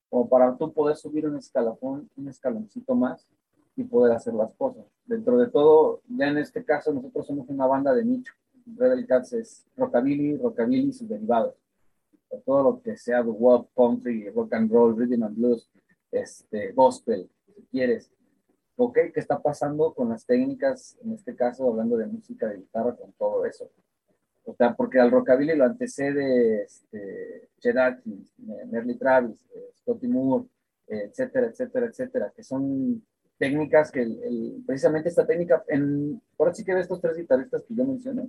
[0.09, 3.27] como para tú poder subir un escalafón, un escaloncito más
[3.77, 4.85] y poder hacer las cosas.
[5.07, 8.35] Dentro de todo, ya en este caso nosotros somos una banda de nicho.
[8.76, 11.54] Rebel Cats es rockabilly, rockabilly y sus derivados.
[12.44, 15.68] Todo lo que sea world country, rock and roll, rhythm and blues,
[16.12, 18.11] este, gospel, si quieres.
[18.76, 22.96] Ok, ¿qué está pasando con las técnicas, en este caso hablando de música de guitarra,
[22.96, 23.70] con todo eso?
[24.44, 28.33] O sea, porque al rockabilly lo antecede este, Chet Atkins,
[28.70, 30.46] Merle Travis, eh, Scotty Moore,
[30.87, 33.02] etcétera, etcétera, etcétera, que son
[33.38, 37.74] técnicas que el, precisamente esta técnica, en, ahora sí que de estos tres guitarristas que
[37.74, 38.28] yo mencioné,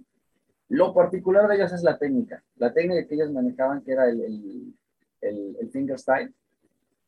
[0.71, 4.21] lo particular de ellos es la técnica, la técnica que ellos manejaban, que era el,
[4.21, 4.73] el,
[5.19, 6.33] el, el fingerstyle,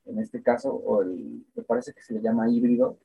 [0.06, 2.98] en este caso, o el, me parece que se le llama híbrido,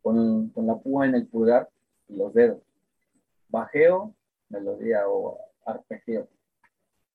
[0.00, 1.68] con, con la púa en el pulgar
[2.08, 2.62] y los dedos.
[3.48, 4.14] Bajeo,
[4.48, 6.28] melodía o arpegio.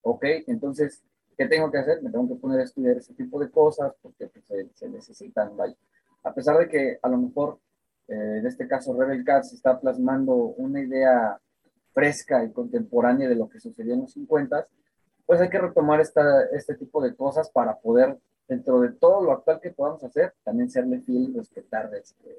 [0.01, 1.05] Ok, entonces,
[1.37, 2.03] ¿qué tengo que hacer?
[2.03, 4.43] Me tengo que poner a estudiar ese tipo de cosas porque pues,
[4.73, 5.77] se, necesitan, vaya.
[6.23, 7.59] A pesar de que a lo mejor,
[8.09, 11.39] eh, en este caso, Rebel Cats está plasmando una idea
[11.93, 14.67] fresca y contemporánea de lo que sucedió en los 50,
[15.25, 19.32] pues hay que retomar esta, este tipo de cosas para poder, dentro de todo lo
[19.32, 22.36] actual que podamos hacer, también serle fiel y respetar, este,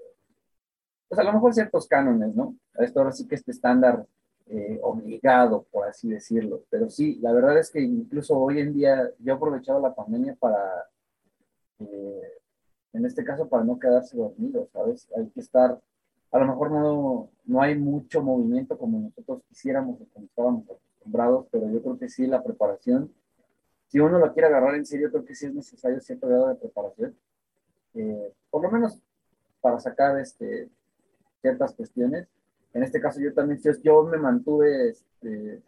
[1.08, 2.56] pues a lo mejor ciertos cánones, ¿no?
[2.78, 4.06] Esto ahora sí que este estándar
[4.46, 6.64] eh, obligado, por así decirlo.
[6.68, 10.36] Pero sí, la verdad es que incluso hoy en día yo he aprovechado la pandemia
[10.38, 10.86] para,
[11.78, 12.22] eh,
[12.92, 15.08] en este caso, para no quedarse dormido, ¿sabes?
[15.16, 15.80] Hay que estar,
[16.34, 21.46] a lo mejor no, no hay mucho movimiento como nosotros quisiéramos o como estábamos acostumbrados,
[21.52, 23.14] pero yo creo que sí la preparación,
[23.86, 26.56] si uno lo quiere agarrar en serio, creo que sí es necesario cierto grado de
[26.56, 27.16] preparación,
[27.94, 29.00] eh, por lo menos
[29.60, 30.68] para sacar este,
[31.40, 32.26] ciertas cuestiones.
[32.72, 35.62] En este caso yo también, yo me mantuve, este,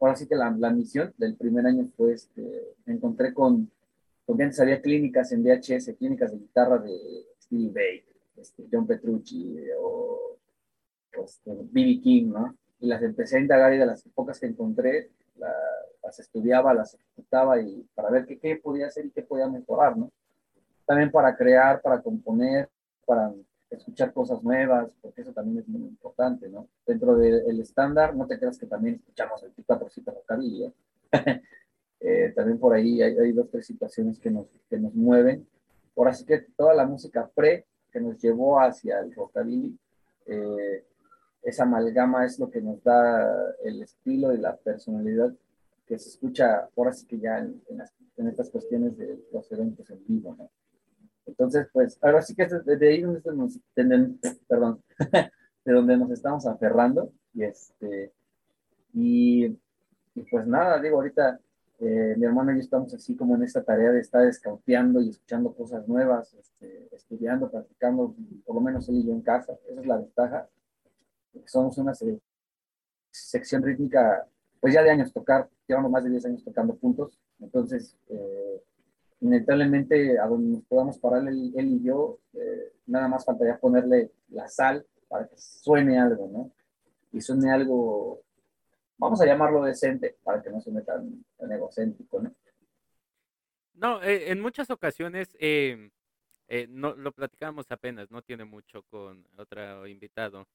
[0.00, 3.70] ahora sí que la, la, misión del primer año fue, este, me encontré con,
[4.24, 6.98] porque antes había clínicas en VHS, clínicas de guitarra de
[7.38, 10.38] Stevie Bay, este, John Petrucci o
[11.12, 11.80] B.B.
[11.80, 12.56] Este, King, ¿no?
[12.80, 15.10] y las empecé a indagar y de las pocas que encontré,
[16.02, 19.96] las estudiaba, las ejecutaba y para ver qué, qué podía hacer y qué podía mejorar,
[19.96, 20.10] ¿no?
[20.84, 22.68] También para crear, para componer,
[23.04, 23.32] para
[23.70, 26.68] escuchar cosas nuevas, porque eso también es muy importante, ¿no?
[26.86, 30.72] Dentro del estándar, no te creas que también escuchamos el tipo de rockabilly, ¿eh?
[32.00, 35.46] eh, también por ahí hay, hay, dos, tres situaciones que nos, que nos mueven.
[35.94, 39.74] Por así que toda la música pre que nos llevó hacia el rockabilly,
[40.26, 40.84] eh,
[41.42, 45.32] esa amalgama es lo que nos da el estilo y la personalidad
[45.86, 47.62] que se escucha ahora sí que ya en,
[48.18, 50.50] en, estas cuestiones de los eventos en vivo, ¿no?
[51.24, 53.58] Entonces, pues, ahora sí que es de, ahí donde nos,
[54.46, 54.82] perdón,
[55.64, 58.12] de donde nos estamos aferrando, y este,
[58.92, 59.48] y,
[60.30, 61.40] pues nada, digo, ahorita
[61.78, 65.10] eh, mi hermano y yo estamos así como en esta tarea de estar escauteando y
[65.10, 69.80] escuchando cosas nuevas, este, estudiando, practicando, por lo menos él y yo en casa, esa
[69.80, 70.48] es la ventaja,
[71.44, 71.92] somos una
[73.10, 74.26] sección rítmica,
[74.60, 78.62] pues ya de años tocar, llevamos más de 10 años tocando juntos, entonces, eh,
[79.20, 84.48] inevitablemente a donde nos podamos parar él, y yo, eh, nada más faltaría ponerle la
[84.48, 86.50] sal para que suene algo, ¿no?
[87.12, 88.22] Y suene algo,
[88.98, 92.34] vamos a llamarlo decente, para que no suene tan, tan egocéntrico, ¿no?
[93.74, 95.90] No, eh, en muchas ocasiones, em,
[96.68, 100.46] no, lo platicamos apenas, no tiene mucho con otro invitado,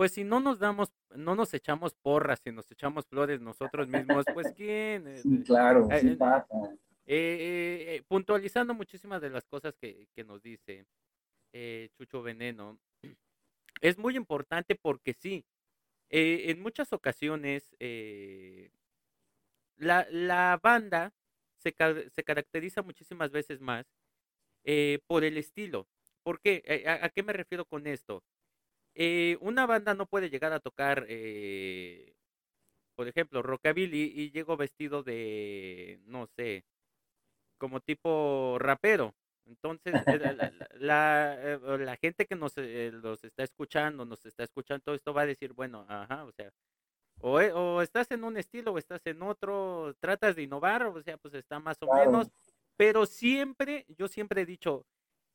[0.00, 4.24] pues si no nos damos, no nos echamos porras, si nos echamos flores nosotros mismos,
[4.32, 5.18] pues quién.
[5.18, 6.54] Sí, claro, eh, sí eh, pasa.
[7.04, 10.86] Eh, puntualizando muchísimas de las cosas que, nos dice
[11.98, 12.78] Chucho Veneno,
[13.82, 15.44] es muy importante porque sí,
[16.10, 17.74] en muchas ocasiones
[19.76, 21.12] la, la, banda
[21.56, 21.74] se,
[22.10, 23.86] se, caracteriza muchísimas veces más
[25.06, 25.88] por el estilo.
[26.22, 26.84] ¿Por qué?
[26.86, 28.22] ¿A qué me refiero con esto?
[28.94, 32.14] Eh, una banda no puede llegar a tocar, eh,
[32.96, 36.64] por ejemplo, rockabilly y llego vestido de, no sé,
[37.58, 39.14] como tipo rapero.
[39.50, 45.22] Entonces, eh, la, gente que nos los está escuchando, nos está escuchando, todo esto va
[45.22, 46.52] a decir, bueno, ajá, o sea,
[47.20, 51.16] o, o, estás en un estilo o estás en otro, tratas de innovar, o sea,
[51.18, 52.30] pues está más o menos,
[52.76, 54.86] pero siempre, yo siempre he dicho,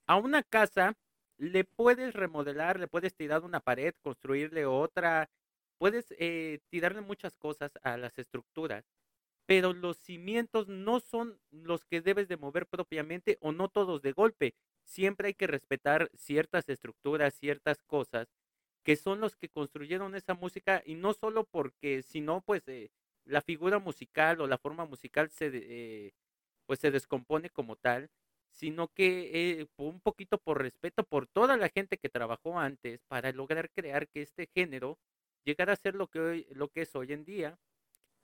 [0.08, 0.98] a una casa
[1.38, 5.30] le puedes remodelar, le puedes tirar una pared, construirle otra,
[5.78, 8.86] puedes eh, tirarle muchas cosas a las estructuras,
[9.46, 14.12] pero los cimientos no son los que debes de mover propiamente o no todos de
[14.14, 14.56] golpe.
[14.84, 18.28] Siempre hay que respetar ciertas estructuras, ciertas cosas
[18.84, 22.92] que son los que construyeron esa música y no solo porque, sino pues eh,
[23.26, 26.14] la figura musical o la forma musical se, eh,
[26.68, 28.10] pues se descompone como tal,
[28.52, 33.32] sino que eh, un poquito por respeto por toda la gente que trabajó antes para
[33.32, 35.00] lograr crear que este género
[35.46, 37.58] llegara a ser lo que, hoy, lo que es hoy en día.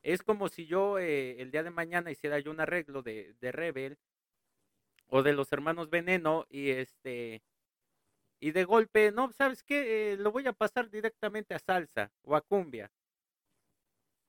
[0.04, 3.52] Es como si yo eh, el día de mañana hiciera yo un arreglo de, de
[3.52, 3.98] Rebel
[5.08, 7.44] o de los hermanos Veneno y este
[8.40, 10.14] y de golpe, no, ¿sabes qué?
[10.14, 12.92] Eh, lo voy a pasar directamente a salsa o a cumbia.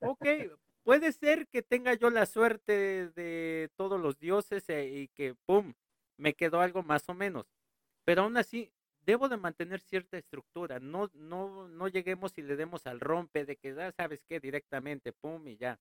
[0.01, 0.21] Ok,
[0.83, 5.73] puede ser que tenga yo la suerte de todos los dioses y que, ¡pum!,
[6.17, 7.47] me quedó algo más o menos.
[8.05, 8.71] Pero aún así,
[9.05, 10.79] debo de mantener cierta estructura.
[10.79, 14.39] No, no, no lleguemos y le demos al rompe de que, ya ah, sabes qué,
[14.39, 15.79] directamente, pum, y ya.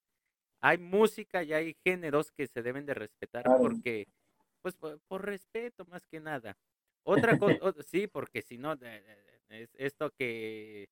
[0.61, 4.07] Hay música y hay géneros que se deben de respetar porque,
[4.61, 6.57] pues, por, respeto más que nada.
[7.05, 8.75] Otra cosa, sí, porque si no,
[9.49, 10.89] es esto que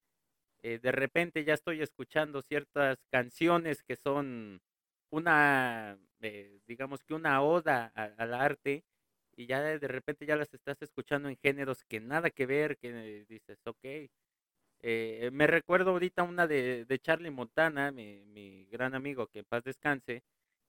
[0.62, 4.60] eh, de repente ya estoy escuchando ciertas canciones que son
[5.10, 8.84] una, eh, digamos que una oda al arte
[9.40, 13.24] y ya de repente ya las estás escuchando en géneros que nada que ver, que
[13.26, 14.10] dices, ok.
[14.82, 19.46] Eh, me recuerdo ahorita una de, de Charlie Montana, mi, mi, gran amigo, que en
[19.46, 20.22] paz descanse,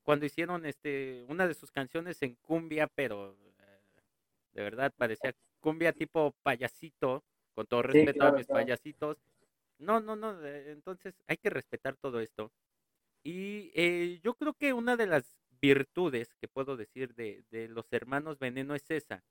[0.04, 4.02] cuando hicieron este una de sus canciones en cumbia, pero eh,
[4.54, 9.18] de verdad parecía cumbia tipo payasito, con todo respeto a mis payasitos.
[9.80, 12.54] No, no, no, eh, entonces hay que respetar todo esto.
[13.22, 18.40] Y yo creo que una de las virtudes que puedo decir de, de los hermanos
[18.40, 19.24] Veneno es esa.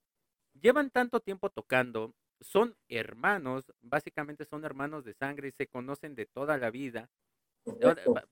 [0.54, 6.26] Llevan tanto tiempo tocando, son hermanos, básicamente son hermanos de sangre y se conocen de
[6.26, 7.10] toda la vida.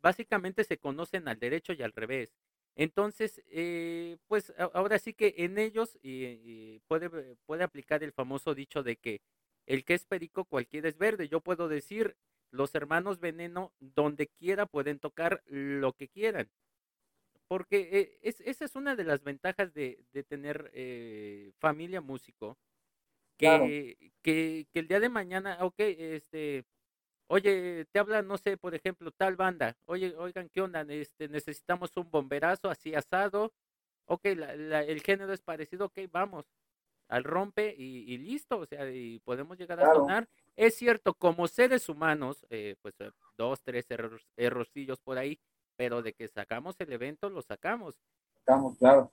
[0.00, 2.34] Básicamente se conocen al derecho y al revés.
[2.74, 5.98] Entonces, eh, pues ahora sí que en ellos
[6.86, 9.20] puede, puede aplicar el famoso dicho de que
[9.66, 11.28] el que es perico cualquiera es verde.
[11.28, 12.16] Yo puedo decir,
[12.50, 16.48] los hermanos veneno, donde quiera pueden tocar lo que quieran
[17.48, 22.58] porque eh, es, esa es una de las ventajas de, de tener eh, familia músico,
[23.36, 26.66] que, que, que, el día de mañana, ok, este,
[27.28, 30.82] oye, te habla, no sé, por ejemplo, tal banda, oye, oigan, ¿qué onda?
[30.88, 33.52] Este, necesitamos un bomberazo así asado,
[34.06, 36.46] ok, el género es parecido, ok, vamos,
[37.08, 40.28] al rompe y, listo, o sea, y podemos llegar a sonar.
[40.56, 43.86] Es cierto, como seres humanos, eh, pues eh, dos, tres
[44.36, 45.38] errorcillos por ahí,
[45.78, 47.94] pero de que sacamos el evento, lo sacamos.
[48.36, 49.12] Estamos, claro.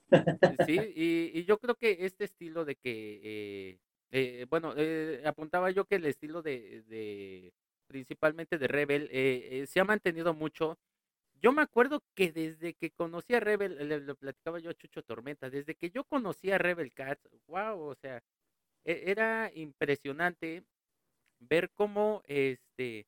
[0.66, 3.78] Sí, y, yo creo que este estilo de que,
[4.10, 4.74] eh, bueno,
[5.24, 7.54] apuntaba yo que el estilo de,
[7.86, 10.76] principalmente de Rebel, se ha mantenido mucho
[11.42, 15.50] yo me acuerdo que desde que conocí a Rebel, le, platicaba yo a Chucho Tormenta,
[15.50, 18.22] desde que yo conocí a Rebel Cats, wow, o sea,
[18.84, 20.64] e, era impresionante
[21.38, 23.06] ver cómo este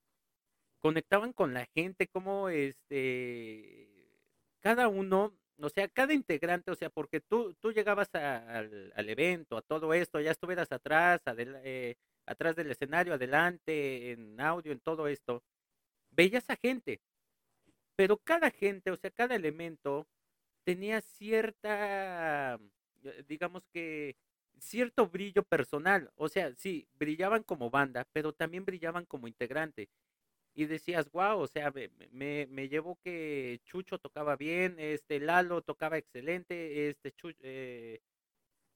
[0.81, 3.89] conectaban con la gente, cómo este
[4.61, 9.63] cada uno, o sea, cada integrante, o sea, porque tú, tú llegabas al, evento, a
[9.63, 15.43] todo esto, ya estuvieras atrás, eh, atrás del escenario, adelante, en audio, en todo esto,
[16.11, 17.01] veías a gente,
[17.97, 20.07] pero cada gente, o sea, cada elemento
[20.65, 22.59] tenía cierta,
[23.05, 24.17] eh, digamos que,
[24.61, 26.11] cierto brillo personal.
[26.17, 29.89] O sea, sí, brillaban como banda, pero también brillaban como integrante.
[30.59, 31.73] Y decías, wow, o sea,
[32.11, 38.01] me, me, llevó que Chucho tocaba bien, este Lalo tocaba excelente, este, eh,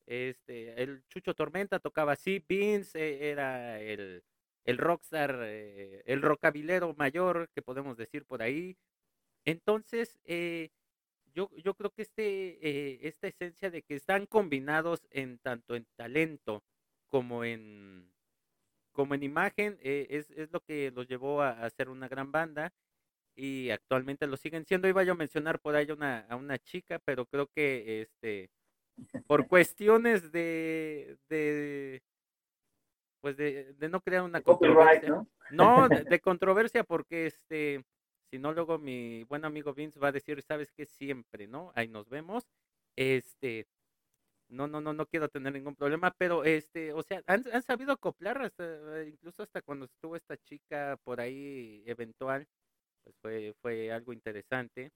[0.07, 4.23] este el Chucho Tormenta tocaba así, Vince eh, era el,
[4.65, 8.77] el rockstar, el rockabilero mayor que podemos decir por ahí.
[9.45, 10.71] Entonces, eh,
[11.35, 15.89] yo, yo creo que este, eh, esta esencia de que están combinados en tanto en
[15.97, 16.63] talento
[17.09, 18.12] como en,
[18.93, 22.31] como en imagen eh, es, es, lo que los llevó a, a, ser una gran
[22.31, 22.73] banda
[23.35, 24.89] y actualmente lo siguen siendo.
[24.89, 28.51] Iba yo a mencionar por ahí una, a una chica, pero creo que este
[29.27, 32.03] por cuestiones de, de
[33.21, 35.09] pues de, de no crear una controversia.
[35.09, 35.27] ¿no?
[35.51, 37.83] no de, de, controversia porque este
[38.33, 40.87] si no, luego mi buen amigo Vince va a decir, ¿sabes qué?
[40.87, 41.71] Siempre, ¿no?
[41.75, 42.49] Ahí nos vemos.
[42.97, 43.67] Este,
[44.53, 48.43] no, no, no, no quiero tener ningún problema, pero este, o sea, han, sabido acoplar
[48.43, 52.47] hasta, incluso hasta cuando estuvo esta chica por ahí eventual,
[53.05, 54.93] pues fue, fue algo interesante.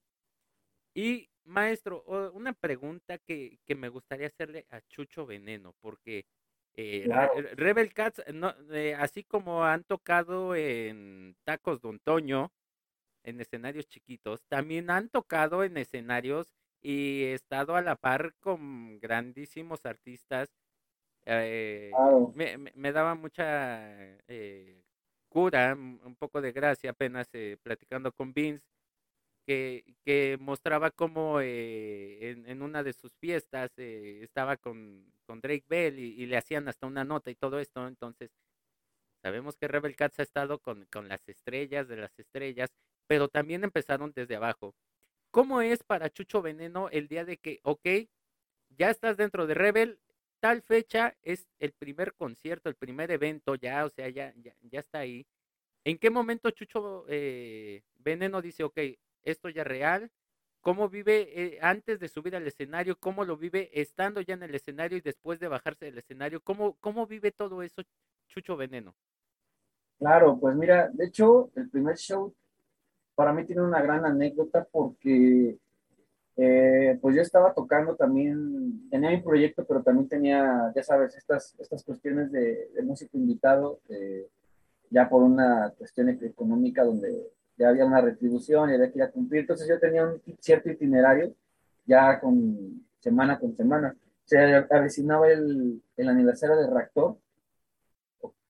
[0.94, 2.02] Y maestro,
[2.32, 6.26] una pregunta que, que me gustaría hacerle a Chucho Veneno, porque
[6.74, 7.08] eh,
[7.54, 12.52] Rebel Cats, no, eh, así como han tocado en Tacos Don Toño,
[13.24, 16.54] en escenarios chiquitos, también han tocado en escenarios
[16.86, 20.48] y he estado a la par con grandísimos artistas.
[21.24, 21.90] Eh,
[22.76, 23.92] me, daba mucha
[24.28, 24.84] eh,
[25.28, 28.64] cura, un poco de gracia apenas eh, platicando con Vince,
[29.44, 35.98] que, que mostraba cómo en, en, una de sus fiestas estaba con, con, Drake Bell
[35.98, 37.84] y, y, le hacían hasta una nota y todo esto.
[37.88, 38.30] Entonces,
[39.22, 42.70] sabemos que Rebel Cats ha estado con, con las estrellas de las estrellas
[43.06, 44.74] pero también empezaron desde abajo.
[45.36, 48.08] ¿Cómo es para Chucho Veneno el día de que, ok,
[48.70, 50.00] ya estás dentro de Rebel,
[50.40, 55.00] tal fecha es el primer concierto, el primer evento, ya, o sea, ya, ya, está
[55.00, 55.26] ahí.
[55.84, 58.78] ¿En qué momento Chucho eh, Veneno dice, ok,
[59.24, 60.10] esto ya es real?
[60.62, 62.98] ¿Cómo vive eh, antes de subir al escenario?
[62.98, 66.40] ¿Cómo lo vive estando ya en el escenario y después de bajarse del escenario?
[66.40, 67.82] ¿Cómo, cómo vive todo eso
[68.26, 68.96] Chucho Veneno?
[69.98, 72.34] Claro, pues mira, de hecho, el primer show
[73.16, 75.58] para mí tiene una gran anécdota porque
[76.36, 81.56] eh, pues yo estaba tocando también, tenía mi proyecto, pero también tenía, ya sabes, estas,
[81.58, 84.28] estas cuestiones de, músico invitado, eh,
[84.90, 89.10] ya por una cuestión económica donde ya había una retribución y había que ir a
[89.10, 89.40] cumplir.
[89.40, 91.34] Entonces yo tenía un cierto itinerario,
[91.86, 93.96] ya con semana con semana.
[94.26, 97.16] Se avecinaba el, el aniversario de Reactor,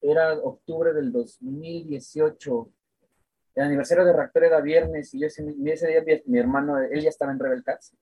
[0.00, 2.68] era octubre del 2018,
[3.57, 7.32] el aniversario de Reactor era viernes y ese, ese día mi, hermano, él ya estaba
[7.32, 7.94] en Rebel Cats.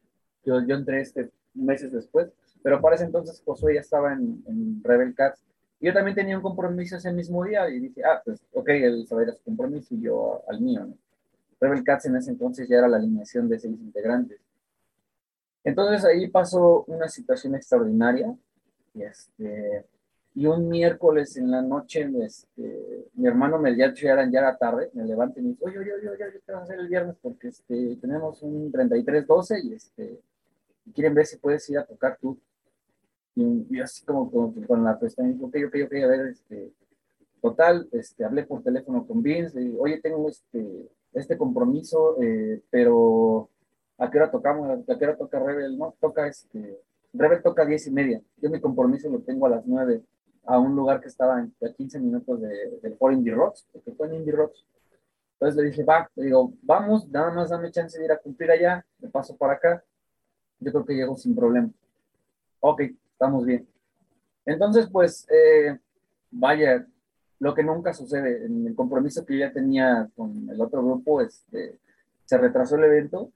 [0.44, 2.28] Yo, yo entré este meses después,
[2.62, 5.44] pero para ese entonces Josué ya estaba en, en Rebel Cats.
[5.80, 9.06] Y yo también tenía un compromiso ese mismo día y dije, ah, pues ok, él
[9.06, 10.84] sabe su compromiso y yo al mío.
[10.86, 10.96] ¿no?
[11.60, 14.40] Rebel Cats en ese entonces ya era la alineación de seis integrantes.
[15.62, 18.36] Entonces ahí pasó una situación extraordinaria.
[18.92, 19.86] Y este,
[20.36, 24.90] y un miércoles en la noche, este, mi hermano me ya, ya era, ya tarde,
[24.92, 27.16] me levanta y me dice, oye, oye, oye, oye, ¿qué vas a hacer el viernes?
[27.22, 30.20] Porque este, tenemos un 33-12 y este,
[30.92, 32.36] quieren ver si puedes ir a tocar tú.
[33.36, 34.28] Y, así como
[34.66, 36.72] con, la cuestión, ok, ok, ok, a ver, este,
[37.40, 43.48] total, este, hablé por teléfono con Vince, le oye, tengo este, este compromiso, eh, pero
[43.98, 44.80] ¿a qué hora tocamos?
[44.88, 45.78] ¿A qué hora toca Rebel?
[45.78, 46.80] No, toca este,
[47.12, 50.02] Rebel toca a 10 y media, yo mi compromiso lo tengo a las 9
[50.46, 54.06] a un lugar que estaba a 15 minutos de, del Foro Indie Rocks, porque fue
[54.08, 54.64] en Indie Rocks.
[55.34, 58.50] Entonces le dije, va, le digo, vamos, nada más dame chance de ir a cumplir
[58.50, 59.84] allá, me paso para acá.
[60.60, 61.70] Yo creo que llego sin problema.
[62.60, 62.82] Ok,
[63.12, 63.68] estamos bien.
[64.46, 65.78] Entonces, pues, eh,
[66.30, 66.86] vaya,
[67.38, 71.20] lo que nunca sucede, en el compromiso que yo ya tenía con el otro grupo,
[71.20, 71.78] este,
[72.24, 73.30] se retrasó el evento.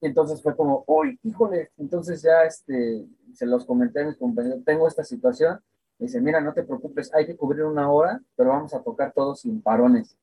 [0.00, 4.64] Y entonces fue como, uy, híjole, entonces ya este, se los comenté a mis compañeros,
[4.64, 5.60] tengo esta situación.
[5.98, 9.12] Me dice, mira, no te preocupes, hay que cubrir una hora, pero vamos a tocar
[9.12, 10.16] todos sin parones.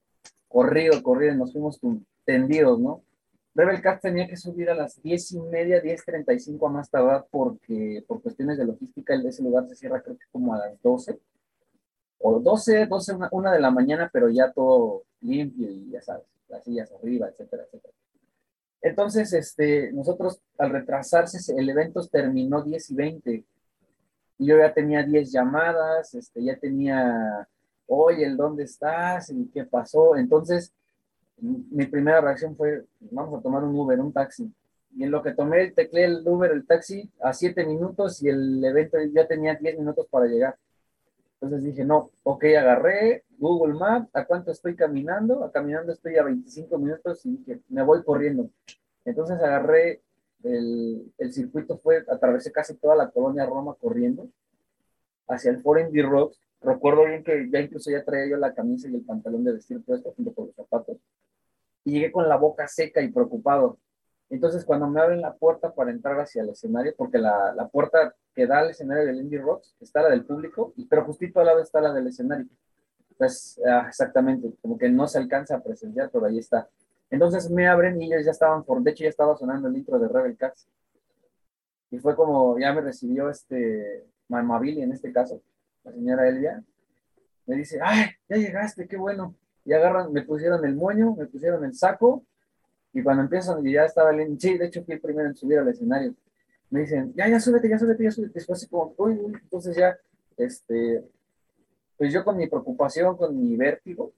[0.48, 1.80] Corrido, corrido, nos fuimos
[2.26, 3.04] tendidos, ¿no?
[3.56, 8.04] Rebel Cat tenía que subir a las diez y media, 10.35 a más tardar, porque
[8.08, 11.20] por cuestiones de logística, ese lugar se cierra creo que como a las 12
[12.20, 16.64] o 12, 12, una, de la mañana, pero ya todo limpio y ya sabes, las
[16.64, 17.94] sillas arriba, etcétera, etcétera.
[18.84, 23.46] Entonces, este, nosotros al retrasarse, el evento terminó 10 y 20
[24.40, 27.48] y yo ya tenía 10 llamadas, este, ya tenía,
[27.88, 29.30] oye, ¿el dónde estás?
[29.30, 30.18] ¿Y qué pasó?
[30.18, 30.74] Entonces,
[31.38, 34.54] mi primera reacción fue, vamos a tomar un Uber, un taxi.
[34.96, 38.64] Y en lo que tomé, tecleé el Uber, el taxi, a 7 minutos y el
[38.66, 40.58] evento ya tenía 10 minutos para llegar.
[41.44, 45.44] Entonces dije, no, ok, agarré Google Maps, ¿a cuánto estoy caminando?
[45.44, 48.50] A caminando estoy a 25 minutos y dije, me voy corriendo.
[49.04, 50.02] Entonces agarré
[50.42, 54.30] el, el circuito, fue, atravesé casi toda la colonia Roma corriendo
[55.28, 56.40] hacia el Foreign D Rocks.
[56.62, 59.84] Recuerdo bien que ya incluso ya traía yo la camisa y el pantalón de vestir
[59.84, 60.96] puesto junto con los zapatos.
[61.84, 63.80] Y llegué con la boca seca y preocupado.
[64.34, 68.16] Entonces, cuando me abren la puerta para entrar hacia el escenario, porque la, la puerta
[68.34, 71.62] que da al escenario del Indie Rocks está la del público, pero justito al lado
[71.62, 72.48] está la del escenario.
[73.16, 76.68] Pues exactamente, como que no se alcanza a presenciar, pero ahí está.
[77.12, 80.00] Entonces me abren y ellos ya estaban, por, de hecho ya estaba sonando el intro
[80.00, 80.68] de Rebel Cats.
[81.92, 85.44] Y fue como, ya me recibió este, Mamabili en este caso,
[85.84, 86.64] la señora Elvia.
[87.46, 89.36] Me dice, ay, ya llegaste, qué bueno.
[89.64, 92.26] Y agarran, me pusieron el moño, me pusieron el saco
[92.94, 95.58] y cuando empiezan, y ya estaba el sí, de hecho fui el primero en subir
[95.60, 96.14] al escenario.
[96.70, 98.34] Me dicen, ya, ya súbete, ya súbete, ya súbete.
[98.36, 99.98] Después así como, uy, uy, entonces ya,
[100.38, 101.04] este,
[101.98, 104.14] pues yo con mi preocupación, con mi vértigo,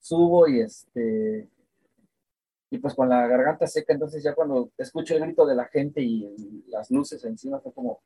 [0.00, 1.48] subo y este,
[2.70, 6.00] y pues con la garganta seca, entonces ya cuando escucho el grito de la gente
[6.00, 8.00] y las luces encima, fue como,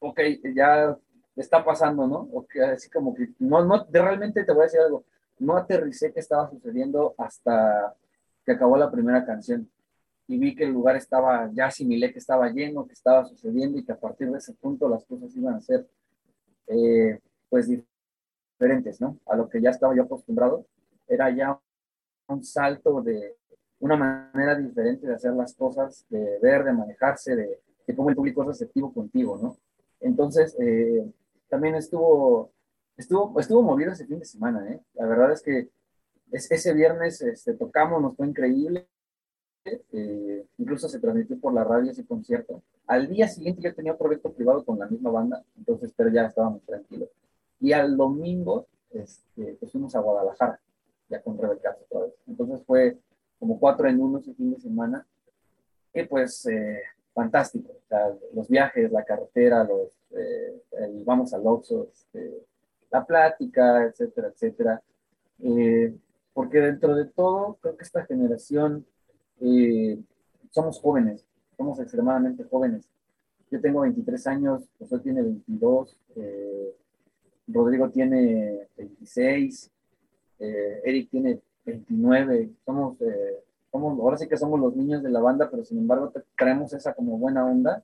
[0.00, 0.20] ok,
[0.54, 0.98] ya
[1.36, 2.28] está pasando, ¿no?
[2.32, 5.04] Okay, así como que, no, no, realmente te voy a decir algo,
[5.38, 7.94] no aterricé qué estaba sucediendo hasta
[8.44, 9.70] que acabó la primera canción
[10.26, 13.84] y vi que el lugar estaba, ya asimilé que estaba lleno, que estaba sucediendo y
[13.84, 15.88] que a partir de ese punto las cosas iban a ser
[16.68, 17.18] eh,
[17.48, 19.18] pues diferentes, ¿no?
[19.26, 20.66] A lo que ya estaba yo acostumbrado,
[21.08, 21.58] era ya
[22.28, 23.34] un salto de
[23.80, 28.14] una manera diferente de hacer las cosas, de ver, de manejarse, de, de cómo el
[28.14, 29.56] público es receptivo contigo, ¿no?
[30.00, 31.10] Entonces, eh,
[31.48, 32.52] también estuvo,
[32.96, 34.80] estuvo, estuvo movido ese fin de semana, ¿eh?
[34.94, 35.70] La verdad es que
[36.32, 38.86] ese viernes este, tocamos, nos fue increíble.
[39.64, 42.62] Eh, incluso se transmitió por la radio ese concierto.
[42.86, 46.26] Al día siguiente yo tenía un proyecto privado con la misma banda, entonces, pero ya
[46.26, 47.08] estábamos tranquilos.
[47.60, 50.58] Y al domingo, este, pues fuimos a Guadalajara,
[51.08, 52.14] ya con Rebeca otra vez.
[52.26, 52.96] Entonces fue
[53.38, 55.06] como cuatro en uno ese fin de semana.
[55.92, 57.72] Y pues, eh, fantástico.
[57.72, 62.46] O sea, los viajes, la carretera, los, eh, el vamos al Oxxo, este,
[62.90, 64.82] la plática, etcétera, etcétera.
[65.42, 65.94] Eh,
[66.32, 68.86] porque dentro de todo, creo que esta generación
[69.40, 69.98] eh,
[70.50, 71.24] somos jóvenes,
[71.56, 72.88] somos extremadamente jóvenes.
[73.50, 76.74] Yo tengo 23 años, José tiene 22, eh,
[77.48, 79.70] Rodrigo tiene 26,
[80.38, 82.96] eh, Eric tiene 29, somos,
[83.70, 86.94] somos, ahora sí que somos los niños de la banda, pero sin embargo traemos esa
[86.94, 87.82] como buena onda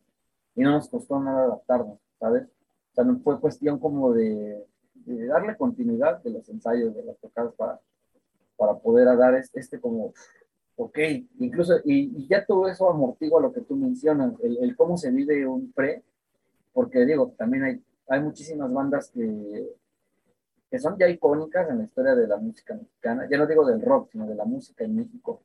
[0.55, 2.45] y no nos costó nada adaptarnos, ¿sabes?
[2.45, 4.65] O sea, no fue cuestión como de,
[5.05, 7.79] darle continuidad de los ensayos, de las tocadas para
[8.57, 10.13] para poder dar este, como,
[10.77, 10.99] ok,
[11.39, 15.73] incluso, y, ya todo eso amortigua lo que tú mencionas, el, cómo se vive un
[15.73, 16.03] pre,
[16.73, 19.71] porque digo, también hay, hay muchísimas bandas que,
[20.71, 23.83] que son ya icónicas en la historia de la música mexicana, ya no digo del
[23.83, 25.43] rock, sino de la música en México,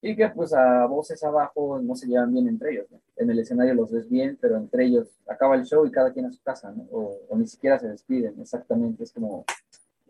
[0.00, 3.74] y que pues a voces abajo no se llevan bien entre ellos, En el escenario
[3.74, 6.70] los ves bien, pero entre ellos acaba el show y cada quien a su casa,
[6.70, 6.84] ¿no?
[6.90, 9.44] O, ni siquiera se despiden, exactamente, es como,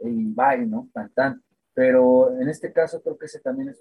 [0.01, 0.89] y bye, ¿no?
[0.93, 1.43] Tan, tan.
[1.79, 3.81] Pero en este caso creo que ese también es,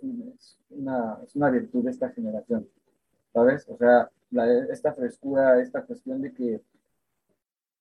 [0.70, 2.70] una, es una, virtud de esta generación,
[3.34, 3.68] ¿sabes?
[3.68, 4.12] O sea,
[4.70, 6.62] esta frescura, esta cuestión de que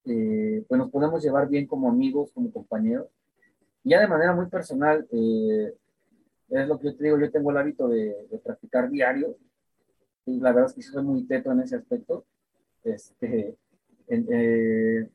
[0.06, 3.08] eh, pues nos podemos llevar bien como amigos, como compañeros.
[3.84, 5.74] Y ya de manera muy personal, eh,
[6.48, 9.36] es lo que yo te digo, yo tengo el hábito de, practicar diario.
[10.24, 12.24] Y la verdad es que soy muy teto en ese aspecto.
[12.84, 13.54] Este,
[14.08, 15.10] eh,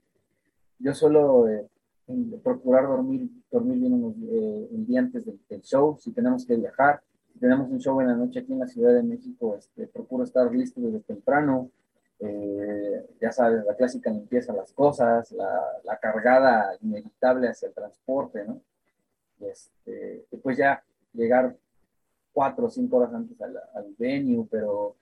[0.77, 1.47] yo suelo
[2.43, 7.01] procurar dormir dormir bien eh, el día antes del, show, si tenemos que viajar,
[7.33, 10.23] si tenemos un show en la noche aquí en la Ciudad de México, este, procuro
[10.23, 11.69] estar listo desde temprano,
[12.19, 18.45] eh, ya sabes, la clásica limpieza las cosas, la, la, cargada inevitable hacia el transporte,
[18.45, 18.61] ¿no?
[19.39, 20.83] Este, después ya
[21.13, 21.55] llegar
[22.31, 24.95] cuatro o cinco horas antes al, al venue, pero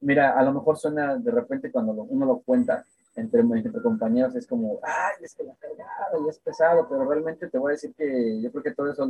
[0.00, 2.84] mira, a lo mejor suena de repente cuando uno lo cuenta
[3.20, 7.48] entre, entre compañeros, es como, ay, es que la cargada y es pesado, pero realmente
[7.48, 9.08] te voy a decir que yo creo que todo eso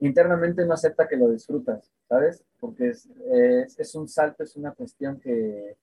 [0.00, 2.42] internamente no acepta que lo disfrutas, ¿sabes?
[2.58, 3.08] Porque es,
[3.78, 5.76] es, un salto, es una cuestión que,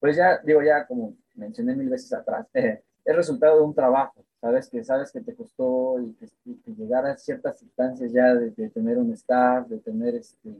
[0.00, 4.68] pues ya, digo, ya como mencioné mil veces atrás, es resultado de un trabajo, ¿sabes?
[4.68, 6.28] Que sabes que te costó y que,
[6.72, 10.50] llegar a ciertas instancias ya de, tener un staff, de tener este,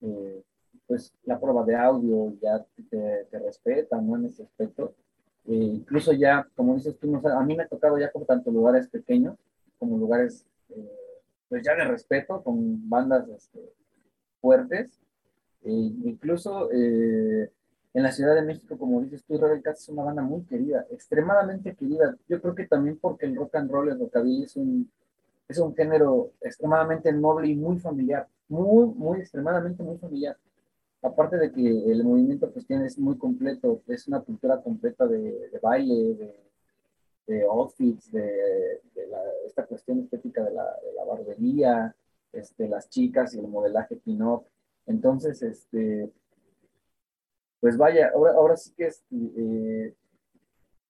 [0.00, 0.42] eh,
[0.86, 4.16] pues la prueba de audio ya te, te respetan, ¿no?
[4.16, 4.94] En ese aspecto.
[5.46, 8.50] Eh, incluso ya, como dices tú, no, a mí me ha tocado ya por tanto
[8.50, 9.36] lugares pequeños
[9.78, 10.90] como lugares, eh,
[11.48, 13.60] pues ya de respeto, con bandas este,
[14.40, 15.00] fuertes.
[15.62, 20.20] E incluso en la Ciudad de México, como dices tú, Rebel Cats es una banda
[20.20, 22.16] muy querida, extremadamente querida.
[22.28, 24.90] Yo creo que también porque el rock and roll, el rockabilly es un,
[25.48, 30.36] es un género extremadamente noble y muy familiar, muy, muy, extremadamente muy familiar
[31.04, 35.50] aparte de que el movimiento pues tiene, es muy completo, es una cultura completa de,
[35.62, 36.34] baile, de,
[37.26, 38.80] de, outfits, de,
[39.46, 40.64] esta cuestión estética de la,
[41.06, 41.94] barbería,
[42.32, 44.44] este, las chicas y el modelaje pin-up.
[44.86, 46.10] Entonces, este,
[47.60, 49.94] pues vaya, ahora, ahora sí que es, eh,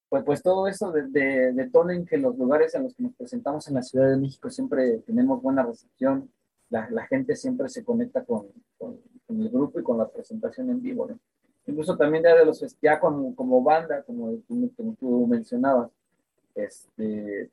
[0.09, 3.75] pues, pues todo eso detona en que los lugares en los que nos presentamos en
[3.75, 6.31] la Ciudad de México siempre tenemos buena recepción,
[6.71, 8.47] la, la gente siempre se conecta con,
[8.79, 11.19] con con el grupo y con la presentación en vivo, ¿no?
[11.67, 14.39] Incluso también ya de los, ya como, como banda, como,
[14.77, 15.91] como tú mencionabas,
[16.55, 17.51] este,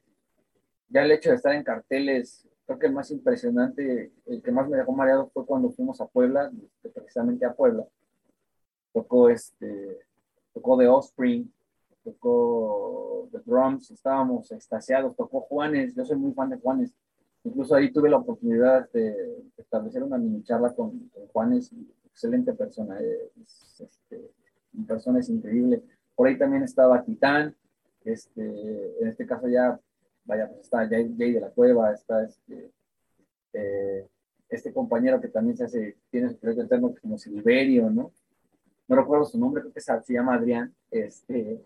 [0.89, 4.67] ya el hecho de estar en carteles, creo que el más impresionante, el que más
[4.67, 7.87] me dejó mareado fue cuando fuimos a Puebla, este, precisamente a Puebla.
[8.93, 9.99] Tocó este,
[10.53, 11.51] tocó The Offspring,
[12.03, 16.93] tocó The Drums, estábamos extasiados, tocó Juanes, yo soy muy fan de Juanes,
[17.43, 21.71] Incluso ahí tuve la oportunidad de establecer una mini charla con, Juanes,
[22.05, 24.31] excelente persona, es, este,
[24.87, 25.81] persona es increíble.
[26.15, 27.55] Por ahí también estaba Titán,
[28.03, 29.79] este, en este caso ya,
[30.25, 32.71] vaya, pues está Jay, de la Cueva, está este,
[33.53, 34.07] eh,
[34.49, 38.11] este compañero que también se hace, tiene su proyecto eterno como Silverio, ¿no?
[38.87, 41.63] No recuerdo su nombre, creo que se, llama Adrián, este,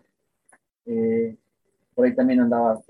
[0.86, 1.36] eh,
[1.94, 2.80] por ahí también andaba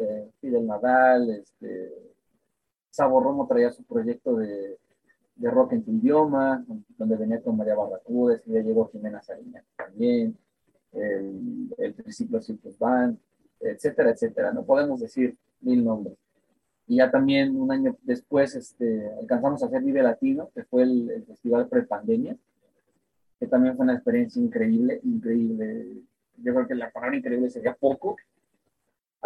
[0.40, 2.15] Fidel Nadal, este,
[2.96, 4.78] Sabo Romo traía su proyecto de,
[5.34, 6.64] de, rock en tu idioma,
[6.96, 10.34] donde venía con María Barracudes, y ya llegó Jimena Salinas también,
[10.92, 13.18] el, el Triciclo Circus Band,
[13.60, 14.50] etcétera, etcétera.
[14.50, 16.16] No podemos decir mil nombres.
[16.86, 21.10] Y ya también un año después este, alcanzamos a hacer Vive Latino, que fue el,
[21.10, 22.34] el festival pre-pandemia,
[23.38, 26.00] que también fue una experiencia increíble, increíble.
[26.38, 28.16] Yo creo que la palabra increíble sería poco,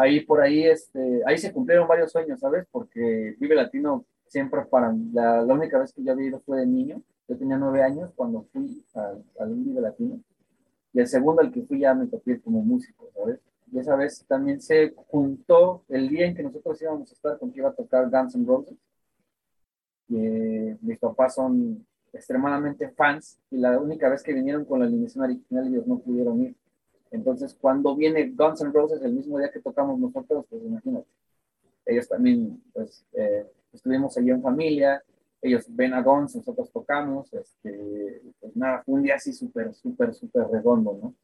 [0.01, 2.67] ahí por ahí, este, ahí se cumplieron varios sueños, ¿sabes?
[2.71, 6.67] Porque Vive Latino siempre para la, la única vez que yo había ido fue de
[6.67, 10.19] niño, yo tenía nueve años cuando fui al, Vive Latino,
[10.93, 13.41] y el segundo al que fui ya me topé como músico, ¿sabes?
[13.71, 17.53] Y esa vez también se juntó el día en que nosotros íbamos a estar con
[17.53, 18.77] que iba a tocar Guns N' Roses.
[20.09, 25.23] Eh, mis papás son extremadamente fans y la única vez que vinieron con la alineación
[25.23, 26.57] original ellos no pudieron ir.
[27.11, 31.07] Entonces, cuando viene Guns N' Roses el mismo día que tocamos nosotros, pues imagínate,
[31.85, 35.03] ellos también, pues, eh, estuvimos allí en familia,
[35.43, 40.15] ellos ven a Guns, nosotros tocamos, este, pues nada, fue un día así súper, súper,
[40.15, 41.15] súper redondo, ¿no?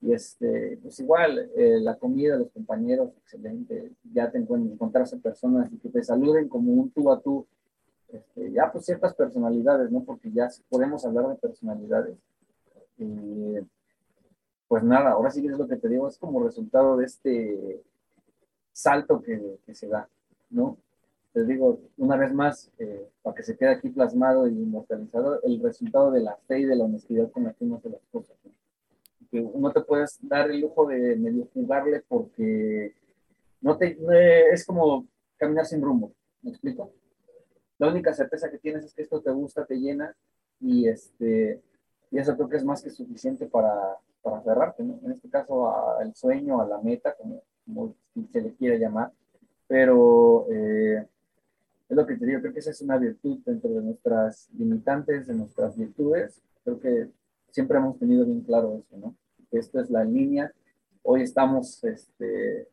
[0.00, 5.72] Y este, pues igual, eh, la comida, los compañeros, excelente, ya te encuentras, encontrarse personas
[5.72, 7.46] y que te saluden como un tú a tú,
[8.08, 10.04] este, ya pues ciertas personalidades, ¿no?
[10.04, 12.16] Porque ya podemos hablar de personalidades.
[12.98, 13.64] Eh,
[14.68, 17.82] pues nada, ahora sí que es lo que te digo, es como resultado de este
[18.72, 20.08] salto que, que se da,
[20.50, 20.76] ¿no?
[21.32, 25.62] Te digo, una vez más, eh, para que se quede aquí plasmado y inmortalizado, el
[25.62, 28.36] resultado de la fe y de la honestidad con la que uno hace las cosas.
[28.42, 28.52] ¿no?
[29.30, 32.94] Que no te puedes dar el lujo de medio jugarle porque
[33.60, 33.98] no te,
[34.50, 35.06] es como
[35.36, 36.90] caminar sin rumbo, ¿me explico?
[37.78, 40.16] La única certeza que tienes es que esto te gusta, te llena
[40.58, 41.60] y, este,
[42.10, 44.98] y eso creo que es más que suficiente para, para aferrarte, ¿no?
[45.04, 47.44] En este caso al sueño, a la meta, como,
[48.32, 49.12] se le quiera llamar,
[49.68, 51.06] pero eh,
[51.88, 55.28] es lo que te digo, creo que esa es una virtud dentro de nuestras limitantes,
[55.28, 57.08] de nuestras virtudes, creo que
[57.52, 59.14] siempre hemos tenido bien claro eso, ¿no?
[59.48, 60.52] Que esto es la línea,
[61.04, 62.66] hoy estamos este,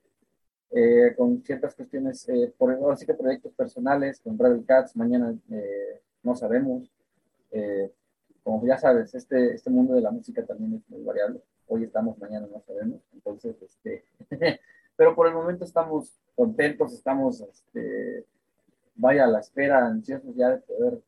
[0.71, 5.35] eh, con ciertas cuestiones, eh, por ahora sí que proyectos personales, con Rebel Cats, mañana
[6.23, 6.91] no sabemos.
[8.43, 11.41] Como ya sabes, este, este mundo de la música también es muy variable.
[11.67, 13.01] Hoy estamos, mañana no sabemos.
[13.13, 14.03] Entonces, este,
[14.97, 18.25] pero por el momento estamos contentos, estamos, este,
[18.95, 21.01] vaya a la espera, ansiosos ya de poder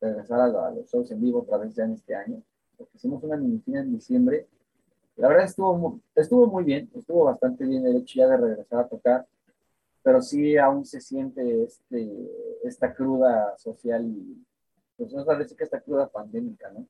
[0.00, 2.42] regresar a, los shows en vivo otra vez ya en este año.
[2.78, 4.46] Porque hicimos una mini en diciembre.
[5.16, 8.88] La verdad estuvo, estuvo muy bien, estuvo bastante bien el hecho ya de regresar a
[8.88, 9.26] tocar,
[10.02, 12.10] pero sí aún se siente este,
[12.64, 14.42] esta cruda social y,
[15.00, 16.86] pues nos parece que esta cruda pandémica, ¿no?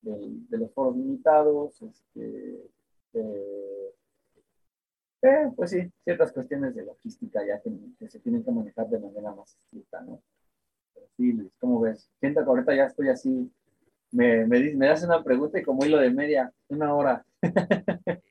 [0.00, 2.62] De, los foros limitados, este,
[3.12, 3.92] eh,
[5.54, 9.54] pues sí, ciertas cuestiones de logística ya que, se tienen que manejar de manera más
[9.54, 10.22] estricta, ¿no?
[10.94, 12.08] Pero sí, ¿cómo ves?
[12.20, 13.52] Siento que ahorita ya estoy así,
[14.10, 17.24] me, me, me das una pregunta y como hilo de media, una hora.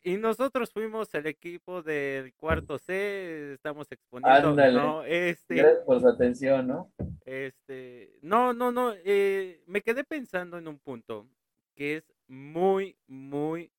[0.03, 5.03] y nosotros fuimos el equipo del cuarto C, estamos exponiendo, ¿no?
[5.03, 6.91] Este, Gracias por su atención, ¿no?
[7.25, 11.27] Este, no, no, no, eh, me quedé pensando en un punto
[11.75, 13.71] que es muy, muy,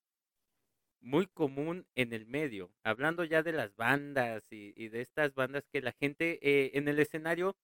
[1.01, 5.81] muy común en el medio, hablando ya de las bandas y, de estas bandas que
[5.81, 7.57] la gente eh, en el escenario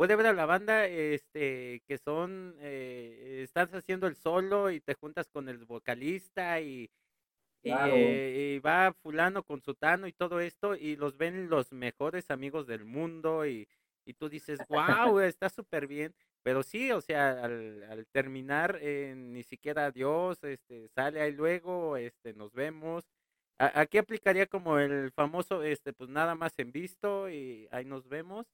[0.00, 4.94] puede ver a la banda este, que son, eh, estás haciendo el solo y te
[4.94, 6.90] juntas con el vocalista y,
[7.64, 12.66] eh, y, va fulano con sutano y todo esto y los ven los mejores amigos
[12.66, 13.68] del mundo y,
[14.06, 16.14] y tú dices, wow, está súper bien.
[16.42, 22.32] Pero sí, o sea, al, terminar, eh, ni siquiera Dios, este, sale ahí luego, este,
[22.32, 23.04] nos vemos.
[23.58, 28.46] aquí aplicaría como el famoso, este, pues nada más en visto y ahí nos vemos.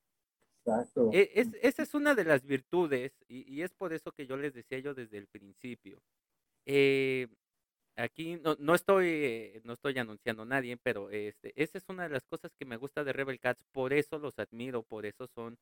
[0.66, 1.10] Exacto.
[1.12, 4.36] E, es, esa es una de las virtudes y, y, es por eso que yo
[4.36, 6.00] les decía yo desde el principio.
[6.66, 7.28] Eh,
[7.96, 12.10] aquí no, no, estoy, no estoy anunciando a nadie, pero este, esa es una de
[12.10, 15.56] las cosas que me gusta de Rebel Cats, por eso los admiro, por eso son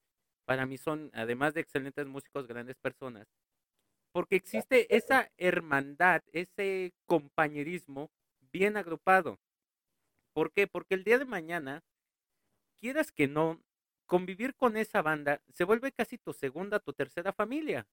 [0.45, 3.27] para mí son, además de excelentes músicos, grandes personas,
[4.13, 8.11] porque existe esa hermandad, ese compañerismo
[8.53, 9.39] bien agrupado.
[10.35, 10.67] ¿Por qué?
[10.67, 11.83] Porque el día de mañana,
[12.79, 13.61] quieras que no,
[14.07, 17.87] convivir con esa banda se vuelve casi tu segunda, tu tercera familia.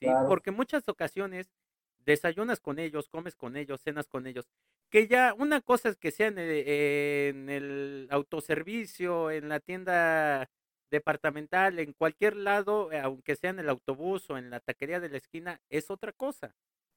[0.00, 0.08] ¿sí?
[0.28, 1.50] Porque muchas ocasiones
[1.98, 4.48] desayunas con ellos, comes con ellos, cenas con ellos.
[4.90, 10.50] Que ya una cosa es que sea en en el autoservicio, en la tienda
[10.90, 15.08] departamental, en cualquier lado, eh, aunque sea en el autobús o en la taquería de
[15.08, 16.54] la esquina, es otra cosa.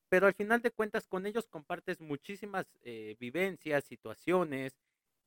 [0.10, 4.78] Pero al final de cuentas con ellos compartes muchísimas eh, vivencias, situaciones,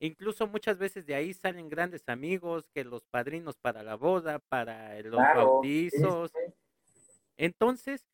[0.01, 5.01] incluso muchas veces de ahí salen grandes amigos, que los padrinos para la boda, para
[5.03, 6.33] los bautizos.
[7.37, 8.07] Entonces,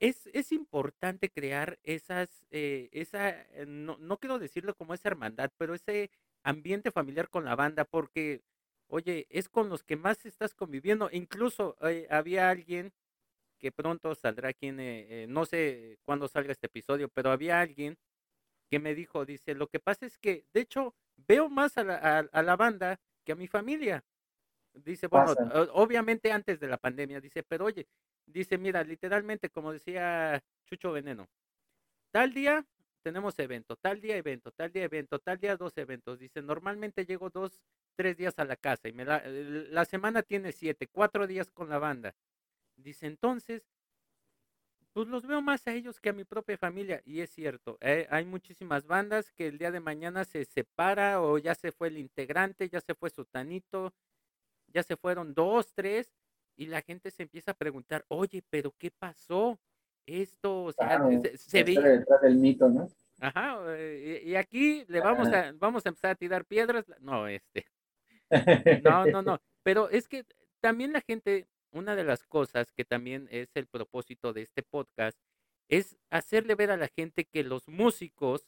[0.00, 5.74] es, es, importante crear esas, eh, esa, no, no quiero decirlo como esa hermandad, pero
[5.74, 6.10] ese
[6.42, 8.42] ambiente familiar con la banda, porque
[8.88, 11.08] oye, es con los que más estás conviviendo.
[11.12, 12.92] Incluso eh, había alguien
[13.58, 17.98] que pronto saldrá aquí, en, eh, no sé cuándo salga este episodio, pero había alguien
[18.70, 22.28] que me dijo, dice, lo que pasa es que, de hecho, veo más a la,
[22.30, 24.04] a, la banda que a mi familia.
[24.74, 25.34] Dice, bueno,
[25.72, 27.88] obviamente antes de la pandemia, dice, pero oye,
[28.26, 31.26] dice, mira, literalmente, como decía Chucho Veneno,
[32.12, 32.64] tal día
[33.02, 36.18] tenemos evento, tal día evento, tal día evento, tal día dos eventos.
[36.18, 37.62] Dice, normalmente llego dos,
[37.96, 41.68] tres días a la casa y me la, la semana tiene siete, cuatro días con
[41.68, 42.14] la banda.
[42.76, 43.66] Dice, entonces,
[44.92, 47.02] pues los veo más a ellos que a mi propia familia.
[47.04, 51.38] Y es cierto, eh, hay muchísimas bandas que el día de mañana se separa o
[51.38, 53.94] ya se fue el integrante, ya se fue su tanito,
[54.68, 56.12] ya se fueron dos, tres,
[56.56, 59.58] y la gente se empieza a preguntar, oye, pero ¿qué pasó?
[60.08, 61.00] esto, o sea,
[61.36, 61.74] se, ve.
[61.74, 62.88] detrás del mito, ¿no?
[63.20, 66.86] Ajá, eh, y, aquí le vamos a, vamos a empezar a tirar piedras.
[67.00, 67.66] No, este.
[68.84, 69.40] No, no, no.
[69.62, 70.24] Pero es que
[70.60, 75.18] también la gente, una de las cosas que también es el propósito de este podcast,
[75.68, 78.46] es hacerle ver a la gente que los músicos,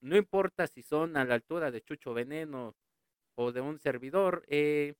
[0.00, 2.74] no importa si son a la altura de Chucho Veneno
[3.34, 4.94] o de un servidor, eh,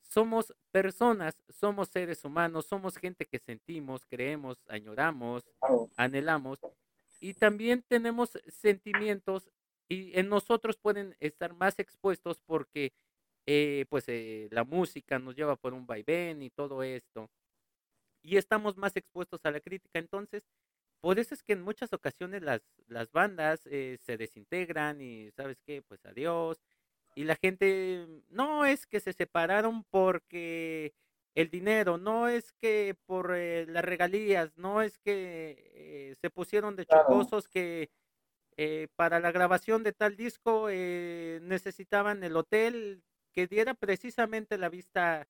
[0.00, 5.44] somos personas, somos seres humanos, somos gente que sentimos, creemos, añoramos,
[5.96, 6.60] anhelamos
[7.20, 9.50] y también tenemos sentimientos
[9.88, 12.92] y en nosotros pueden estar más expuestos porque
[13.46, 17.30] eh, pues eh, la música nos lleva por un vaivén y todo esto
[18.22, 19.98] y estamos más expuestos a la crítica.
[19.98, 20.44] Entonces
[21.00, 25.60] por eso es que en muchas ocasiones las, las bandas eh, se desintegran y sabes
[25.66, 26.60] qué pues adiós
[27.14, 30.94] y la gente, no es que se separaron porque
[31.34, 36.76] el dinero, no es que por eh, las regalías, no es que eh, se pusieron
[36.76, 37.90] de chocosos que
[38.56, 43.02] eh, para la grabación de tal disco eh, necesitaban el hotel
[43.34, 45.26] que diera precisamente la vista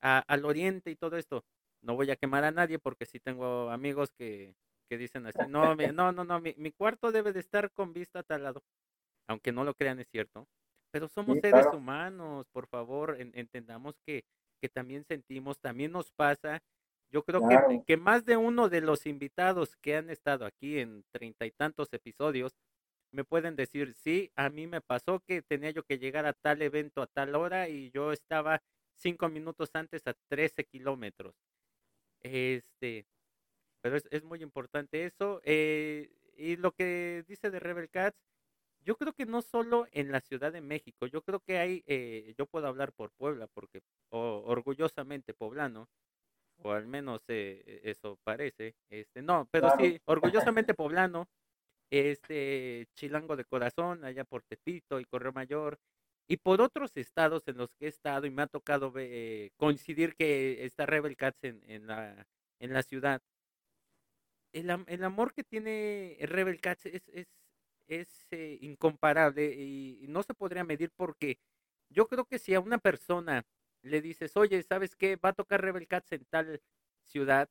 [0.00, 1.44] al oriente y todo esto.
[1.82, 4.54] No voy a quemar a nadie porque sí tengo amigos que,
[4.88, 8.20] que dicen así, no, no, no, no, mi, mi, cuarto debe de estar con vista
[8.20, 8.62] a tal lado.
[9.28, 10.46] Aunque no lo crean, es cierto.
[10.90, 14.24] Pero somos seres humanos, por favor, entendamos que,
[14.60, 16.62] que también sentimos, también nos pasa
[17.12, 21.04] yo creo que, que, más de uno de los invitados que han estado aquí en
[21.10, 22.54] treinta y tantos episodios
[23.12, 26.62] me pueden decir, sí, a mí me pasó que tenía yo que llegar a tal
[26.62, 28.62] evento a tal hora y yo estaba
[28.94, 31.34] cinco minutos antes a 13 kilómetros.
[32.20, 33.06] Este,
[33.80, 35.40] pero es, es, muy importante eso.
[35.44, 38.18] Eh, y lo que dice de Rebel Cats,
[38.84, 42.34] yo creo que no solo en la Ciudad de México, yo creo que hay, eh,
[42.38, 45.88] yo puedo hablar por Puebla, porque orgullosamente poblano,
[46.62, 51.28] o al menos eh, eso parece, este, no, pero sí, orgullosamente poblano,
[51.90, 55.78] este, chilango de corazón, allá por Tepito y Correo Mayor,
[56.28, 60.14] y por otros estados en los que he estado y me ha tocado eh, coincidir
[60.14, 62.26] que está Rebel Cats en, en, la,
[62.60, 63.20] en la ciudad.
[64.52, 67.28] El, el, amor que tiene Rebel Cats es, es,
[67.88, 71.38] es eh, incomparable y no se podría medir porque
[71.90, 73.44] yo creo que si a una persona
[73.82, 75.16] le dices, oye, ¿sabes qué?
[75.16, 76.60] Va a tocar Rebel Cats en tal
[77.04, 77.48] ciudad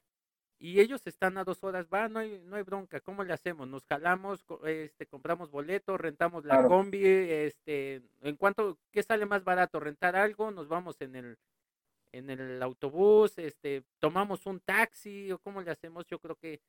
[0.59, 3.65] y ellos están a dos horas, va, no hay, no hay bronca, ¿cómo le hacemos?
[3.67, 9.79] Nos jalamos, este, compramos boletos, rentamos la combi, este, en cuanto, ¿qué sale más barato?
[9.79, 10.51] ¿Rentar algo?
[10.51, 11.37] Nos vamos en el,
[12.11, 16.59] en el autobús, este, tomamos un taxi, o cómo le hacemos, yo creo que,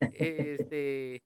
[0.00, 1.22] este,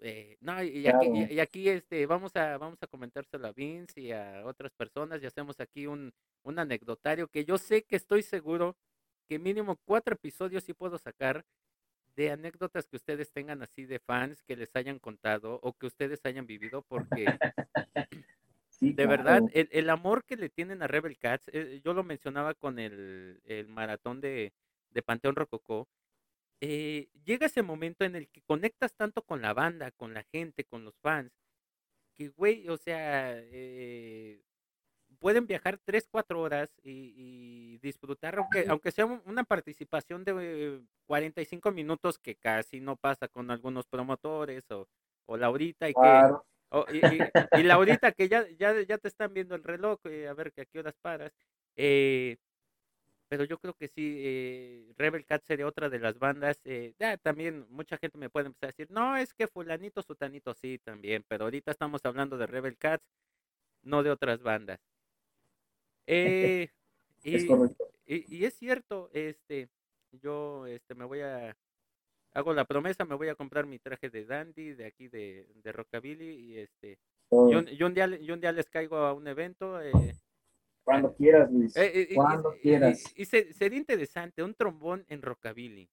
[0.00, 4.12] eh, no, y aquí, y, aquí, este, vamos a, vamos a comentárselo a Vince y
[4.12, 8.76] a otras personas y hacemos aquí un, un anecdotario que yo sé que estoy seguro
[9.28, 11.44] que mínimo cuatro episodios sí puedo sacar
[12.16, 16.20] de anécdotas que ustedes tengan así de fans que les hayan contado o que ustedes
[16.24, 17.26] hayan vivido porque
[18.80, 22.78] de verdad el, amor que le tienen a Rebel Cats, eh, yo lo mencionaba con
[22.78, 24.52] el, maratón de,
[24.90, 25.88] de Panteón Rococó,
[26.60, 30.64] eh, llega ese momento en el que conectas tanto con la banda, con la gente,
[30.64, 31.32] con los fans,
[32.14, 34.40] que güey, o sea, eh,
[35.18, 42.18] pueden viajar 3, 4 horas y, disfrutar, aunque, aunque sea una participación de 45 minutos
[42.18, 44.88] que casi no pasa con algunos promotores o,
[45.26, 47.58] o Laurita y que...
[47.58, 50.62] y, Laurita que ya, ya, ya te están viendo el reloj, eh, a ver que
[50.62, 51.32] a qué horas paras.
[51.76, 52.38] Eh,
[53.28, 56.60] pero yo creo que sí, eh, Rebel Cat sería otra de las bandas.
[56.64, 60.78] Eh, también mucha gente me puede empezar a decir, no, es que fulanito, sutanito, sí,
[60.78, 63.04] también, pero ahorita estamos hablando de Rebel Cats,
[63.82, 64.80] no de otras bandas.
[66.06, 66.68] Eh,
[67.24, 67.46] y, es
[68.06, 69.68] Y, es cierto, este,
[70.12, 71.56] yo este, me voy a,
[72.32, 75.72] hago la promesa, me voy a comprar mi traje de dandy de aquí de, de
[75.72, 76.98] Rockabilly y este,
[77.30, 79.80] yo, un día, yo un día les caigo a un evento.
[79.82, 80.14] Eh,
[80.84, 81.76] cuando quieras, Luis.
[81.76, 83.02] Eh, cuando quieras.
[83.16, 85.88] Y, sería interesante, un trombón en Rockabilly.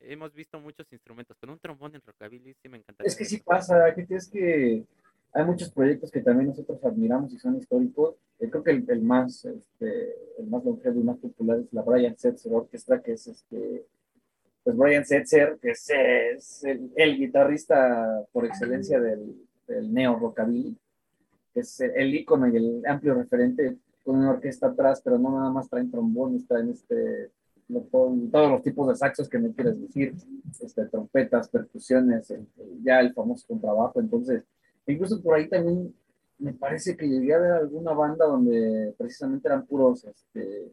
[0.00, 3.08] Hemos visto muchos instrumentos, pero un trombón en Rockabilly sí me encantaría.
[3.08, 4.84] Es que sí pasa, que es que
[5.32, 8.16] hay muchos proyectos que también nosotros admiramos y son históricos.
[8.44, 12.16] Yo creo que el, más, este, el más longevo y más popular es la Brian
[12.16, 13.86] Setzer Orchestra, que es este,
[14.62, 19.34] pues Brian Setzer, que es, el, guitarrista por excelencia del,
[19.66, 20.76] del neo rockabilly,
[21.52, 25.50] que es el ícono y el amplio referente con una orquesta atrás, pero no nada
[25.50, 27.30] más traen trombones, traen este,
[27.90, 30.12] todos los tipos de saxos que me quieres decir,
[30.60, 32.32] este, trompetas, percusiones,
[32.82, 34.44] ya el famoso contrabajo, entonces
[34.86, 35.94] Incluso por ahí también
[36.44, 40.70] me parece que llegué a ver alguna banda donde precisamente eran puros, este,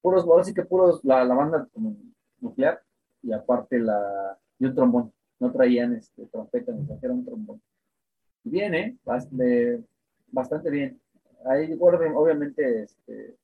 [0.00, 1.94] puros, ahora sí que puros, la, la banda como
[2.40, 2.80] nuclear
[3.22, 5.12] y aparte la, y un trombón.
[5.38, 7.62] No traían este, trompeta, ni trajeron un trombón.
[8.42, 8.96] Bien, ¿eh?
[9.04, 9.84] Bastante,
[10.32, 10.98] bastante bien.
[11.44, 13.36] Ahí, obviamente, este,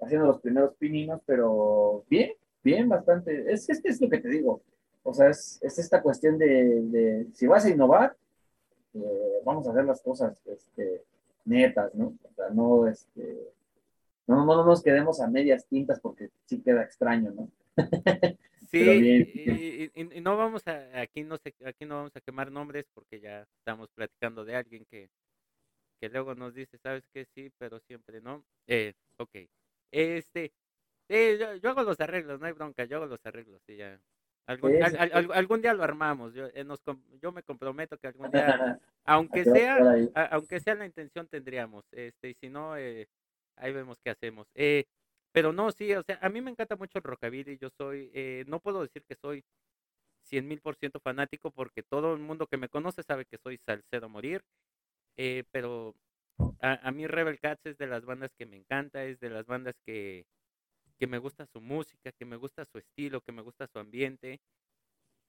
[0.00, 2.30] haciendo los primeros pininos, pero bien,
[2.62, 3.52] bien, bastante.
[3.52, 4.62] Es, es, es lo que te digo.
[5.02, 8.16] O sea, es, es esta cuestión de, de, si vas a innovar,
[8.94, 11.04] eh, vamos a hacer las cosas este,
[11.44, 12.14] netas, ¿no?
[12.22, 13.52] O sea, no, este,
[14.26, 17.50] no, no, nos quedemos a medias tintas porque sí queda extraño, ¿no?
[18.70, 22.86] Sí, y, y, no vamos a, aquí no sé, aquí no vamos a quemar nombres
[22.94, 25.10] porque ya estamos platicando de alguien que,
[26.00, 28.44] que luego nos dice, sabes que sí, pero siempre no.
[28.68, 29.36] Eh, ok.
[29.90, 30.52] Este,
[31.08, 34.00] eh, yo, yo, hago los arreglos, no hay bronca, yo hago los arreglos y ya
[34.50, 36.34] Algún, día lo armamos.
[36.34, 36.66] Yo, eh,
[37.20, 39.78] yo me comprometo que algún día, aunque sea,
[40.32, 41.84] aunque sea la intención, tendríamos.
[41.92, 43.08] Este, y si no, eh,
[43.56, 44.48] ahí vemos qué hacemos.
[44.54, 44.84] Eh,
[45.32, 47.58] pero no, sí, o sea, a mí me encanta mucho el rockabilly.
[47.58, 48.10] Yo soy,
[48.48, 49.44] no puedo decir que soy
[50.24, 53.58] cien mil por ciento fanático porque todo el mundo que me conoce sabe que soy
[53.58, 54.42] salcedo a morir,
[55.16, 55.94] eh, pero
[56.60, 59.46] a, a, mí Rebel Cats es de las bandas que me encanta, es de las
[59.46, 60.26] bandas que,
[61.00, 64.38] que me gusta su música, que me gusta su estilo, que me gusta su ambiente.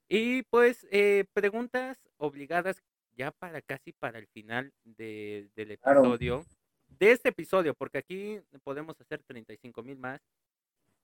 [0.09, 2.84] Y pues eh, preguntas obligadas
[3.15, 6.45] ya para casi para el final de, del episodio,
[6.89, 10.19] de este episodio, porque aquí podemos hacer 35 mil más.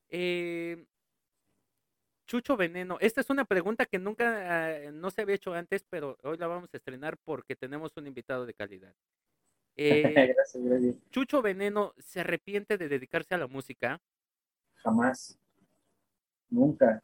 [0.09, 0.85] Eh,
[2.25, 6.17] Chucho Veneno, esta es una pregunta que nunca ah, no se había hecho antes, pero
[6.23, 8.93] hoy la vamos a estrenar porque tenemos un invitado de calidad.
[9.79, 10.35] Eh,
[11.11, 14.01] Chucho Veneno se arrepiente de dedicarse a la música.
[14.77, 15.37] Jamás.
[16.49, 17.03] Nunca.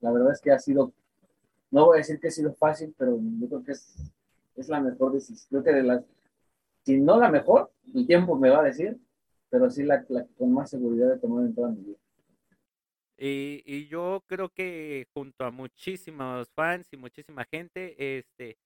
[0.00, 0.92] La verdad es que ha sido,
[1.70, 4.12] no voy a decir que ha sido fácil, pero yo creo que es,
[4.56, 5.46] es la mejor decisión.
[5.48, 6.04] Creo que de las,
[6.84, 8.98] si no la mejor, el tiempo me va a decir,
[9.48, 11.98] pero sí la, la con más seguridad de tomar en toda mi vida.
[13.18, 18.58] Y, y, yo creo que junto a muchísimos fans y muchísima gente, este,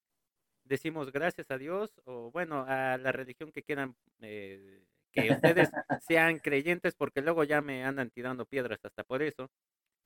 [0.64, 4.82] decimos gracias a Dios o bueno, a la religión que quieran, eh,
[5.22, 5.70] que ustedes
[6.06, 9.50] sean creyentes, porque luego ya me andan tirando piedras hasta por eso.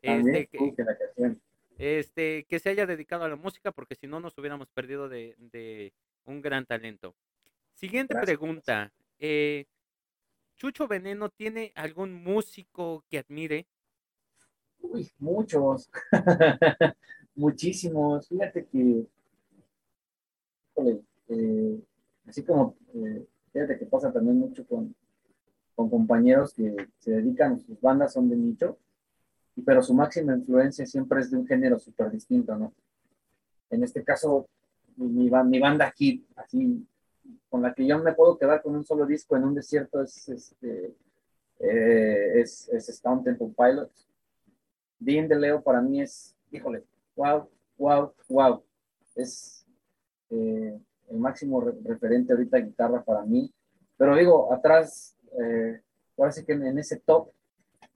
[0.02, 0.74] Este que,
[1.78, 5.34] este, que se haya dedicado a la música, porque si no nos hubiéramos perdido de,
[5.38, 5.92] de
[6.24, 7.14] un gran talento.
[7.74, 8.92] Siguiente pregunta.
[9.18, 9.66] Eh,
[10.56, 13.66] ¿Chucho Veneno tiene algún músico que admire?
[14.80, 15.90] Uy, muchos.
[17.34, 18.28] Muchísimos.
[18.28, 19.06] Fíjate que,
[21.28, 21.80] eh,
[22.26, 24.94] así como, eh, fíjate que pasa también mucho con,
[25.80, 28.76] con compañeros que se dedican, sus bandas son de nicho,
[29.64, 32.74] pero su máxima influencia siempre es de un género súper distinto, ¿no?
[33.70, 34.46] En este caso,
[34.96, 36.86] mi, mi banda aquí, así,
[37.48, 40.28] con la que yo me puedo quedar con un solo disco en un desierto es,
[40.28, 40.94] este,
[41.60, 44.06] eh, es, es Stone Temple Pilots
[44.98, 46.84] Dean de Leo para mí es, híjole,
[47.16, 48.62] wow, wow, wow.
[49.16, 49.64] Es
[50.28, 50.78] eh,
[51.08, 53.50] el máximo referente ahorita de guitarra para mí.
[53.96, 55.80] Pero digo, atrás, eh,
[56.16, 57.30] ahora sí que en, ese top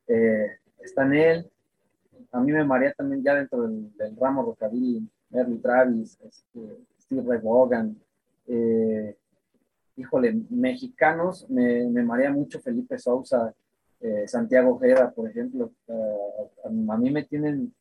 [0.06, 1.50] eh, está en él.
[2.32, 7.40] A mí me maría también ya dentro del, ramo rockabilly, Merle Travis, este, Steve Ray
[7.42, 7.96] Vaughan.
[8.46, 9.16] Eh,
[9.96, 13.54] híjole, mexicanos, me, me marea mucho Felipe Sousa,
[14.00, 17.74] eh, Santiago Ojeda, por ejemplo, eh, a, mí me tienen,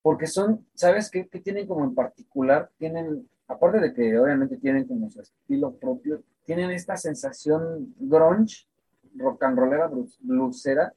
[0.00, 2.70] porque son, ¿sabes qué, qué, tienen como en particular?
[2.78, 8.66] Tienen, aparte de que obviamente tienen como su estilo propio, tienen esta sensación grunge,
[9.16, 9.90] rock and rollera,
[10.20, 10.94] bluesera,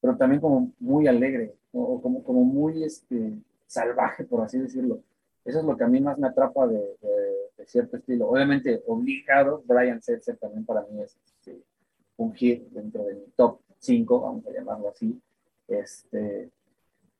[0.00, 3.34] pero también como muy alegre, o como, como muy este,
[3.66, 5.00] salvaje, por así decirlo.
[5.44, 8.28] Eso es lo que a mí más me atrapa de, de, cierto estilo.
[8.28, 11.62] Obviamente, obligado, Brian Setzer también para mí es este,
[12.18, 15.18] un hit dentro del top 5, vamos a llamarlo así.
[15.68, 16.50] Este,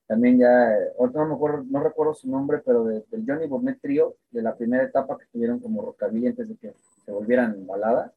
[0.07, 4.84] también ya, no, no recuerdo su nombre, pero del Johnny Burnett Trio, de la primera
[4.84, 6.74] etapa que tuvieron como rockabilly antes de que
[7.05, 8.13] se volvieran balada.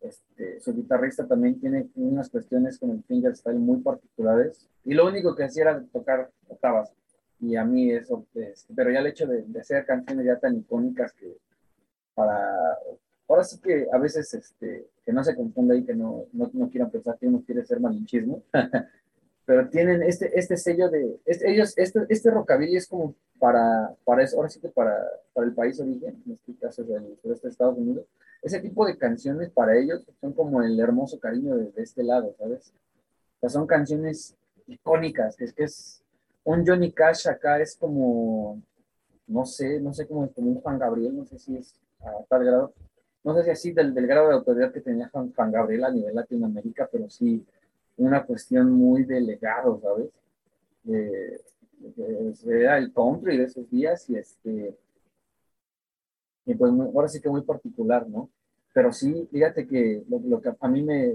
[0.00, 4.68] Este, su guitarrista también tiene unas cuestiones con el fingerstyle muy particulares.
[4.84, 6.92] Y lo único que hacía era tocar octavas.
[7.40, 11.12] Y a mí eso, este, pero ya el hecho de, de canciones ya tan icónicas
[11.12, 11.36] que
[12.14, 12.78] para
[13.28, 16.70] ahora sí que a veces este, que no se confunda y que no, no, no
[16.70, 18.42] quieran pensar que uno quiere ser malinchismo,
[19.46, 24.22] pero tienen este, este sello de, este, ellos, este, este rockabilly es como para, para
[24.22, 24.96] eso, ahora sí que para,
[25.32, 28.06] para el país origen, en este caso es del sureste de Estados Unidos,
[28.42, 32.72] ese tipo de canciones para ellos son como el hermoso cariño de, este lado, ¿sabes?
[33.36, 36.02] O sea, son canciones icónicas, que es que es
[36.44, 38.62] un Johnny Cash acá es como,
[39.26, 42.44] no sé, no sé, como, como un Juan Gabriel, no sé si es a tal
[42.44, 42.74] grado,
[43.24, 46.14] no sé si así del, del grado de autoridad que tenía Juan, Gabriel a nivel
[46.14, 47.44] Latinoamérica, pero sí
[47.96, 50.10] una cuestión muy de legado, ¿sabes?
[50.82, 51.40] De,
[52.46, 54.76] era el country de esos días y este,
[56.46, 58.30] y pues ahora sí que muy particular, ¿no?
[58.72, 61.14] Pero sí, fíjate que lo, que a mí me,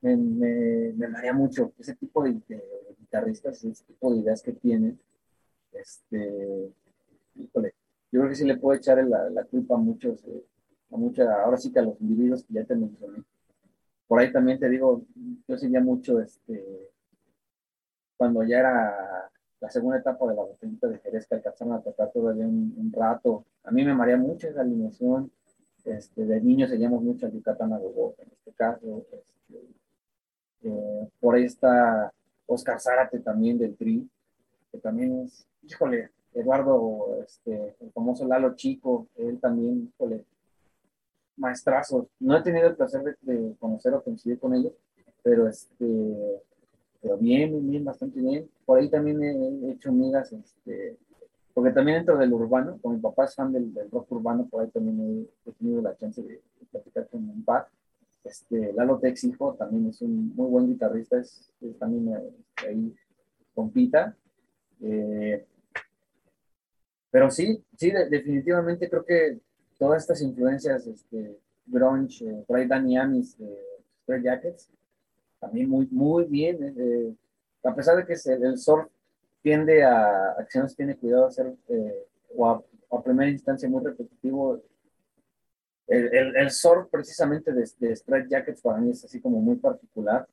[0.00, 2.40] me, me, marea mucho, ese tipo de,
[2.98, 4.98] guitarristas, ese tipo de ideas que tienen,
[5.72, 6.72] este,
[7.34, 7.74] híjole,
[8.10, 10.44] yo creo que sí le puedo echar la, la culpa a muchos, eh,
[10.90, 13.24] mucha, ahora sí que a los individuos que ya te mencioné.
[14.06, 15.02] Por ahí también te digo,
[15.48, 16.90] yo seguía mucho este,
[18.16, 19.30] cuando ya era
[19.62, 23.44] la segunda etapa de la botellita de Jerez que alcanzaron a tocar todavía un, rato.
[23.62, 25.30] A mí me maría mucho esa alineación.
[25.84, 29.06] Este, de niños seguíamos mucho a Yucatán a en este caso.
[29.12, 29.62] Este,
[30.64, 32.12] eh, por está
[32.46, 34.10] Oscar Zárate también del TRI,
[34.72, 40.24] que también es, híjole, Eduardo, este, el famoso Lalo Chico, él también, híjole,
[41.36, 42.06] maestrazos.
[42.18, 44.72] No he tenido el placer de, conocer o coincidir con ellos,
[45.22, 46.42] pero este,
[47.02, 48.48] pero bien, bien, bastante bien.
[48.64, 50.96] Por ahí también he hecho amigas, este,
[51.52, 54.70] porque también dentro del urbano, como mi papá es fan del, rock urbano, por ahí
[54.70, 56.40] también he, tenido la chance de,
[56.70, 57.68] platicar con un par.
[58.24, 62.94] Este, Lalo Tex Hijo también es un muy buen guitarrista, es, también eh, ahí
[63.52, 64.16] compita.
[64.80, 65.44] Eh,
[67.10, 69.40] pero sí, sí, definitivamente creo que
[69.76, 71.36] todas estas influencias, este,
[71.66, 73.36] grunge, eh, por ahí Danny Amis,
[74.04, 74.70] Stray Jackets,
[75.42, 76.56] también muy, muy bien.
[76.78, 77.14] Eh,
[77.64, 78.86] a pesar de que el, el, surf
[79.42, 84.62] tiende a acciones, tiene cuidado de hacer, eh, o a, primera instancia muy repetitivo,
[85.88, 89.56] el, el, el surf precisamente de, de Stray Jackets para mí es así como muy
[89.56, 90.28] particular.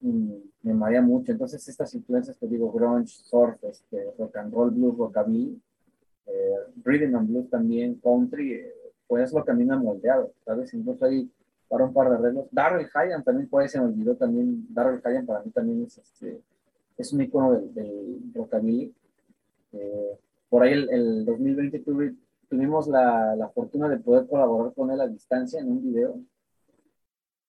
[0.00, 1.30] Me marea mucho.
[1.30, 5.60] Entonces, estas influencias que digo, grunge, surf, este, rock and roll, blues, rockabilly,
[6.26, 8.64] eh, rhythm and blues también, country,
[9.06, 10.72] pues es lo que a mí me ha moldeado, ¿sabes?
[10.72, 11.30] Incluso hay
[11.72, 12.48] para un par de arreglos.
[12.50, 16.38] Darrell Hayan también, ahí se me olvidó también, Darrell Hayan para mí también es, este,
[16.98, 18.94] es un icono del, del rockabilly.
[19.72, 20.18] Eh,
[20.50, 21.82] por ahí el, el 2020
[22.50, 26.20] tuvimos la, la, fortuna de poder colaborar con él a distancia en un video.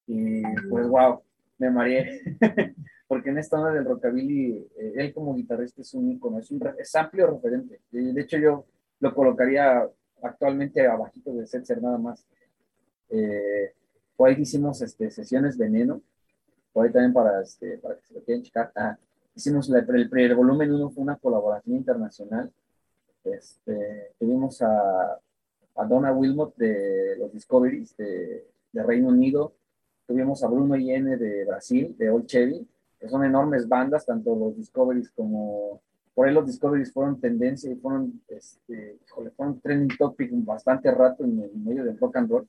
[0.07, 1.19] Y pues, wow,
[1.57, 2.21] me mareé.
[3.09, 6.63] Porque en esta onda del rockabilly, eh, él como guitarrista es un icono, es, un,
[6.79, 7.81] es amplio referente.
[7.91, 8.63] De hecho, yo
[9.01, 9.85] lo colocaría
[10.21, 12.25] actualmente abajito de Setzer nada más.
[13.09, 13.73] Eh,
[14.15, 16.01] por ahí hicimos este, sesiones veneno,
[16.71, 18.71] por ahí también para, este, para que se lo quieran checar.
[18.75, 18.97] Ah,
[19.35, 22.51] hicimos el, el, volumen 1 fue una colaboración internacional.
[23.23, 25.19] Este, tuvimos a,
[25.75, 29.53] a Donna Wilmot de los Discoveries de, de, Reino Unido,
[30.05, 32.67] tuvimos a Bruno Iene de Brasil, de Old Chevy,
[32.99, 35.81] que son enormes bandas, tanto los Discoveries como
[36.13, 38.99] por ahí los Discoveries fueron tendencia y fueron, este,
[39.35, 42.47] fueron trending topic bastante rato en el medio del rock and roll.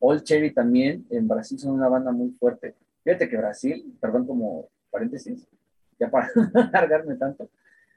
[0.00, 2.74] Old Cherry también, en Brasil son una banda muy fuerte.
[3.04, 5.46] Fíjate que Brasil, perdón como paréntesis,
[5.98, 7.48] ya para no alargarme tanto,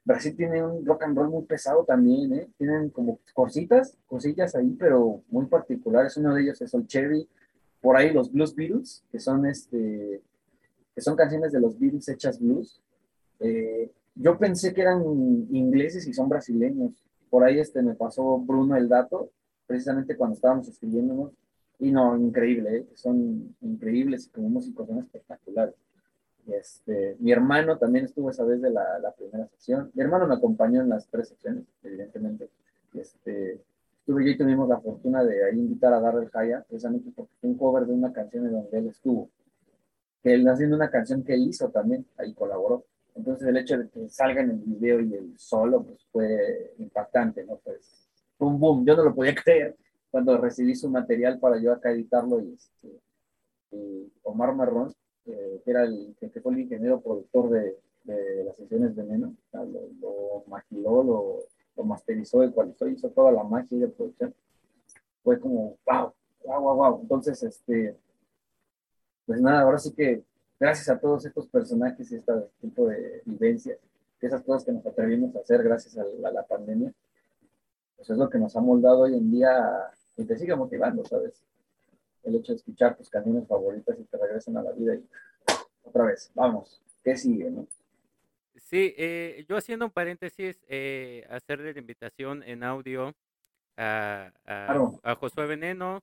[0.05, 2.49] Brasil tiene un rock and roll muy pesado también, ¿eh?
[2.57, 6.17] Tienen como cositas, cosillas ahí, pero muy particulares.
[6.17, 7.27] Uno de ellos es Old Cherry,
[7.79, 10.21] por ahí los Blues Beatles, que son este,
[10.93, 12.81] que son canciones de los Beatles hechas blues.
[13.39, 15.01] Eh, yo pensé que eran
[15.51, 16.91] ingleses y son brasileños.
[17.29, 19.31] Por ahí este, me pasó Bruno el dato,
[19.65, 21.31] precisamente cuando estábamos escribiéndonos
[21.83, 22.87] y no, increíble, ¿eh?
[22.95, 25.75] son increíbles como músicos, son espectaculares.
[26.47, 29.91] Este, mi hermano también estuvo esa vez de la, la, primera sesión.
[29.93, 32.49] Mi hermano me acompañó en las tres secciones, evidentemente.
[32.93, 33.59] Este,
[33.99, 37.49] estuve yo y tuvimos la fortuna de ahí invitar a Darrell Haya, precisamente porque fue
[37.49, 39.29] un cover de una canción en donde él estuvo.
[40.21, 42.85] Que él haciendo una canción que él hizo también, ahí colaboró.
[43.13, 47.43] Entonces el hecho de que salga en el video y el solo, pues fue impactante,
[47.43, 47.57] ¿no?
[47.57, 48.07] Pues,
[48.39, 49.75] boom, boom, yo no lo podía creer
[50.13, 53.01] cuando recibí su material para yo acá editarlo y, este,
[54.21, 54.93] Omar Marrón,
[55.25, 57.79] eh, que era el que fue el ingeniero productor de,
[58.45, 61.39] las sesiones de Neno, lo, lo, magiló, lo,
[61.75, 64.35] lo masterizó, ecualizó, hizo toda la magia de producción.
[65.23, 66.13] Fue como, wow,
[66.45, 67.01] wow, wow, wow.
[67.01, 67.97] Entonces, este,
[69.25, 70.21] pues nada, ahora sí que
[70.59, 73.79] gracias a todos estos personajes y este tipo de vivencias,
[74.21, 76.93] esas cosas que nos atrevimos a hacer gracias a la, a la pandemia,
[77.95, 81.43] pues es lo que nos ha moldado hoy en día y te sigue motivando, ¿sabes?
[82.23, 85.05] El hecho de escuchar tus canciones favoritas y te regresan a la vida y
[85.83, 87.67] otra vez, vamos, ¿qué sigue, no?
[88.55, 93.13] Sí, eh, yo haciendo un paréntesis, eh, hacerle la invitación en audio
[93.77, 96.01] a, a, Josué Veneno,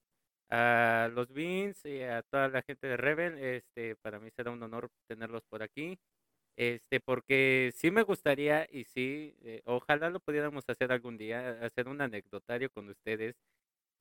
[0.51, 3.39] a los Beans y a toda la gente de Rebel.
[3.39, 5.99] Este, para mí será un honor tenerlos por aquí.
[6.57, 11.89] Este, porque sí me gustaría y sí, eh, ojalá lo pudiéramos hacer algún día, hacer
[11.89, 13.37] un anecdotario con ustedes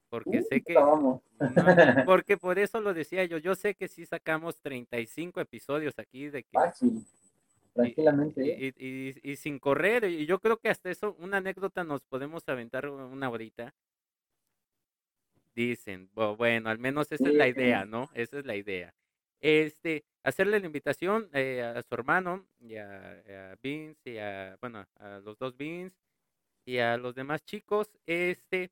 [0.09, 0.75] porque sé que,
[2.05, 6.43] porque por eso lo decía yo, yo sé que sí sacamos 35 episodios aquí de
[6.43, 6.51] que...
[6.51, 7.05] Fácil,
[7.73, 8.73] tranquilamente.
[8.77, 12.89] Y, y, sin correr, y yo creo que hasta eso, una anécdota nos podemos aventar
[12.89, 13.73] una horita.
[15.55, 18.09] Dicen, bueno, al menos esa es la idea, ¿no?
[18.13, 18.93] Esa es la idea.
[19.41, 24.85] Este, hacerle la invitación eh, a su hermano y a, a Vince y a, bueno,
[24.97, 25.95] a los dos Vince
[26.65, 28.71] y a los demás chicos, este,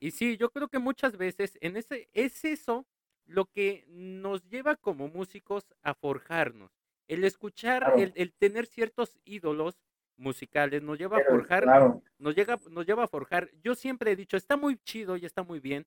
[0.00, 2.86] y sí, yo creo que muchas veces en ese es eso
[3.26, 6.70] lo que nos lleva como músicos a forjarnos.
[7.08, 9.80] El escuchar, el, tener ciertos ídolos
[10.16, 13.50] musicales nos lleva a forjar, nos, llega, nos lleva a forjar.
[13.62, 15.86] Yo siempre he dicho, está muy chido y está muy bien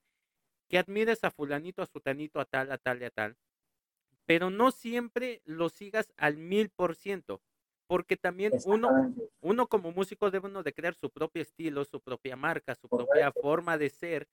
[0.67, 3.35] que admires a fulanito, a sutanito, a tal, a tal y a tal,
[4.25, 7.41] pero no siempre lo sigas al mil por ciento
[7.91, 12.37] porque también uno, uno como músico debe uno de crear su propio estilo, su propia
[12.37, 14.29] marca, su propia forma de ser.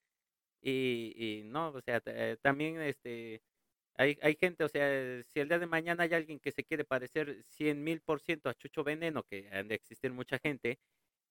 [0.62, 2.00] Y, y no, o sea,
[2.40, 3.42] también este,
[3.96, 6.84] hay, hay gente, o sea, si el día de mañana hay alguien que se quiere
[6.84, 10.78] parecer 100 mil por ciento a Chucho Veneno, que han de existir mucha gente,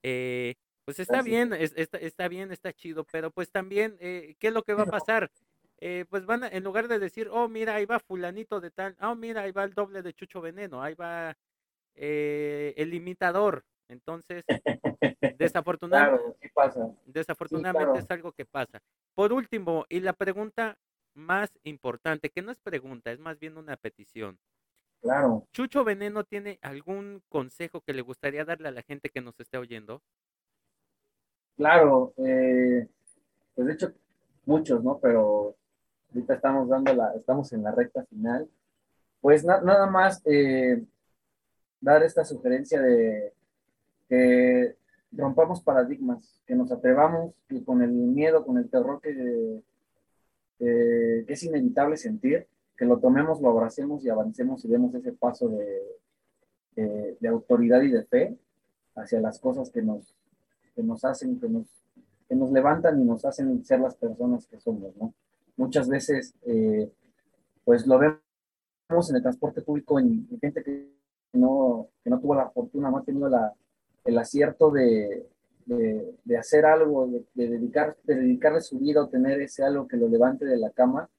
[0.03, 4.53] eh, pues está bien, está, está, bien, está chido, pero pues también, eh, ¿qué es
[4.53, 5.31] lo que va a pasar?
[5.79, 8.97] Eh, pues van a, en lugar de decir, oh, mira, ahí va fulanito de tal,
[8.99, 11.37] oh, mira, ahí va el doble de Chucho Veneno, ahí va
[11.97, 13.63] el imitador.
[13.89, 14.43] Entonces,
[15.37, 16.37] desafortunadamente,
[17.05, 18.79] desafortunadamente es algo que pasa.
[19.15, 20.77] Por último, y la pregunta
[21.13, 24.37] más importante, que no es pregunta, es más bien una petición.
[25.01, 25.47] Claro.
[25.51, 29.57] ¿Chucho Veneno tiene algún consejo que le gustaría darle a la gente que nos esté
[29.57, 30.01] oyendo?
[31.55, 32.87] Claro, eh,
[33.55, 33.93] pues de hecho,
[34.45, 34.99] muchos, ¿no?
[34.99, 35.55] Pero
[36.09, 38.49] ahorita estamos dando la, estamos en la recta final.
[39.21, 40.83] Pues nada más eh,
[41.81, 43.33] dar esta sugerencia de
[44.09, 44.75] que
[45.11, 49.61] rompamos paradigmas, que nos atrevamos y con el miedo, con el terror que
[50.57, 55.49] que es inevitable sentir, que lo tomemos, lo abracemos y avancemos y demos ese paso
[55.49, 58.37] de, de, autoridad y de fe
[58.95, 60.15] hacia las cosas que nos,
[60.75, 61.67] que nos hacen, que nos,
[62.27, 65.13] que nos levantan y nos hacen ser las personas que somos, ¿no?
[65.55, 66.91] Muchas veces, eh,
[67.65, 70.96] pues lo vemos en el transporte público en, gente que
[71.37, 73.29] no, que no tuvo la fortuna, no ha tenido
[74.05, 75.27] el acierto de,
[76.37, 80.45] hacer algo, de, dedicar, de dedicarle su vida o tener ese algo que lo levante
[80.45, 81.09] de la cama,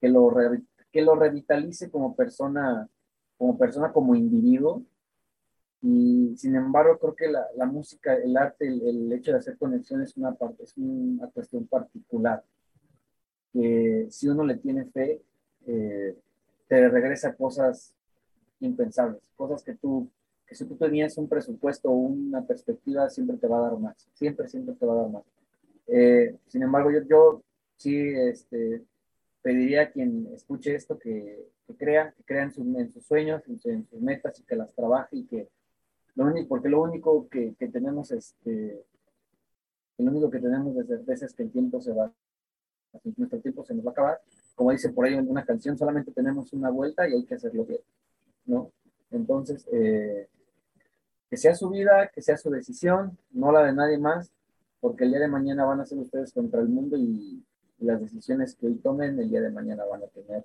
[0.00, 2.88] que lo, lo revitalice como persona,
[3.36, 4.82] como persona, como individuo.
[5.80, 10.16] Y sin embargo, creo que la, música, el arte, el, hecho de hacer conexiones es
[10.16, 12.42] una, parte, es una cuestión particular.
[13.52, 15.22] Que si uno le tiene fe,
[15.66, 16.16] eh,
[16.68, 17.94] te regresa cosas
[18.60, 20.08] impensables, cosas que tú
[20.48, 24.08] que si tú tenías un presupuesto o una perspectiva, siempre te va a dar más,
[24.14, 25.22] siempre, siempre te va a dar más.
[25.86, 27.42] Eh, sin embargo, yo, yo
[27.76, 28.82] sí este,
[29.42, 33.86] pediría a quien escuche esto que, que crea, que crea en, en sus sueños, en,
[33.86, 35.48] sus metas y que las trabaje y que
[36.14, 38.82] lo único, porque lo único que, que tenemos, este,
[39.98, 42.10] lo único que tenemos de certeza es que el tiempo se va,
[43.16, 44.20] nuestro tiempo se nos va a acabar.
[44.54, 47.64] Como dice por ahí en una canción, solamente tenemos una vuelta y hay que hacerlo
[47.64, 47.80] bien,
[48.48, 48.72] ¿no?
[49.10, 50.28] Entonces, eh,
[51.30, 54.32] que sea su vida, que sea su decisión, no la de nadie más,
[54.80, 57.44] porque el día de mañana van a ser ustedes contra el mundo y,
[57.80, 60.44] las decisiones que hoy tomen el día de mañana van a tener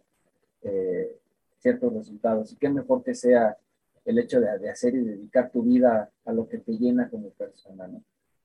[0.61, 1.17] eh,
[1.57, 2.51] ciertos resultados.
[2.53, 3.57] Y qué mejor que sea
[4.05, 7.87] el hecho de, hacer y dedicar tu vida a lo que te llena como persona,
[7.87, 8.03] ¿no?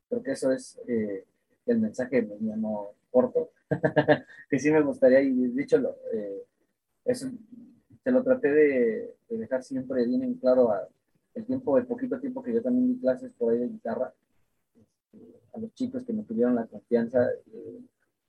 [0.09, 1.27] Creo que eso es eh,
[1.67, 3.51] el mensaje no corto,
[4.49, 6.47] que sí me gustaría, y eh,
[7.05, 7.31] eso,
[8.03, 10.89] te lo traté de, de, dejar siempre bien en claro a,
[11.35, 14.13] el tiempo, el poquito tiempo que yo también di clases por ahí de guitarra,
[14.75, 17.81] este, a los chicos que me tuvieron la confianza, eh,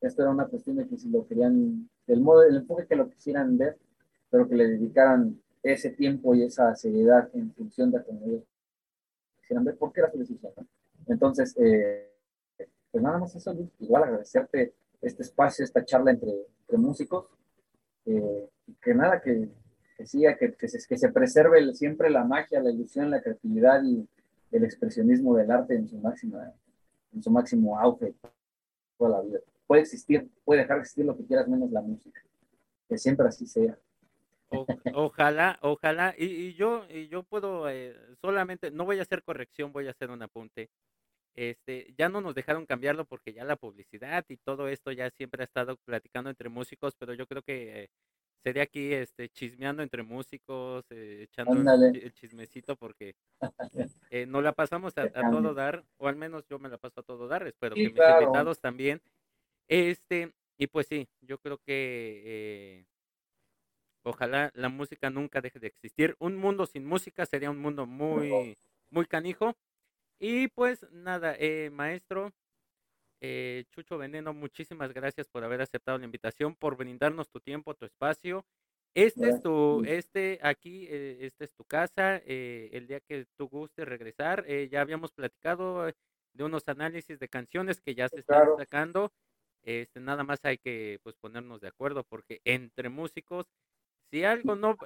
[0.01, 3.09] esto era una cuestión de que si lo querían, del modo, el enfoque que lo
[3.09, 3.77] quisieran ver,
[4.29, 8.43] pero que le dedicaran ese tiempo y esa seriedad en función de cómo ellos
[9.41, 10.53] quisieran ver, porque era su decisión.
[11.07, 12.09] Entonces, eh,
[12.91, 16.31] pues nada más eso, igual agradecerte este espacio, esta charla entre,
[16.61, 17.25] entre músicos,
[18.05, 18.49] eh,
[18.81, 19.49] que nada, que
[19.99, 23.83] que siga, que, que, se, que se preserve siempre la magia, la ilusión, la creatividad
[23.83, 24.07] y
[24.49, 26.53] el expresionismo del arte en su, máxima,
[27.11, 28.13] en su máximo auge
[28.97, 29.39] toda la vida.
[29.67, 32.21] Puede existir, puede dejar de existir lo que quieras menos la música.
[32.87, 33.77] Que siempre así sea.
[34.93, 36.15] ojalá, ojalá.
[36.17, 40.11] Y, yo, y yo puedo eh, solamente, no voy a hacer corrección, voy a hacer
[40.11, 40.69] un apunte.
[41.35, 45.43] Este, ya no nos dejaron cambiarlo porque ya la publicidad y todo esto ya siempre
[45.43, 47.89] ha estado platicando entre músicos, pero yo creo que
[48.43, 51.53] sería aquí este chismeando entre músicos, eh, echando
[51.85, 53.15] el, chismecito porque
[54.09, 55.09] eh, no la pasamos a,
[55.51, 57.89] todo dar, o al menos yo me la paso a todo dar, espero que mis
[57.89, 59.01] invitados también.
[59.67, 62.85] Este, y pues sí, yo creo que eh,
[64.03, 66.15] ojalá la música nunca deje de existir.
[66.19, 68.57] Un mundo sin música sería un mundo muy,
[68.89, 69.55] muy canijo.
[70.21, 71.37] Y pues nada,
[71.71, 72.33] maestro,
[73.21, 77.85] eh, Chucho Veneno, muchísimas gracias por haber aceptado la invitación, por brindarnos tu tiempo, tu
[77.85, 78.45] espacio.
[78.95, 82.21] Este es tu, este aquí, eh, este es tu casa.
[82.25, 85.85] Eh, el día que tú guste regresar, ya habíamos platicado
[86.33, 89.11] de unos análisis de canciones que ya se están sacando.
[89.61, 93.45] Este, nada más hay que pues ponernos de acuerdo porque entre músicos,
[94.09, 94.77] si algo no,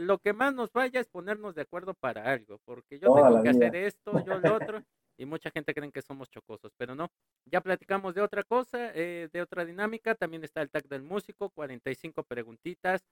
[0.00, 3.48] lo que más nos vaya es ponernos de acuerdo para algo, porque yo tengo que
[3.48, 4.84] hacer esto, yo lo otro
[5.18, 7.10] y mucha gente cree que somos chocosos, pero no.
[7.44, 10.14] Ya platicamos de otra cosa, eh, de otra dinámica.
[10.14, 13.04] También está el tag del músico, 45 preguntitas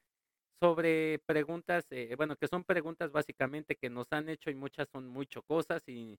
[0.61, 5.07] sobre preguntas, eh, bueno, que son preguntas básicamente que nos han hecho y muchas son
[5.07, 6.19] muy chocosas y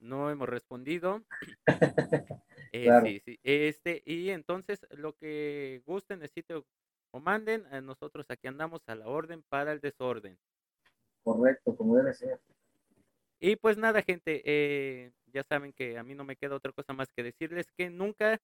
[0.00, 1.22] no hemos respondido.
[2.72, 3.40] Eh, sí, sí.
[3.42, 6.54] Este, y entonces lo que guste, necesite
[7.12, 10.36] o manden, a nosotros aquí andamos a la orden para el desorden.
[11.22, 12.38] Correcto, como debe ser.
[13.40, 16.92] Y pues nada, gente, eh, ya saben que a mí no me queda otra cosa
[16.94, 18.38] más que decirles que nunca,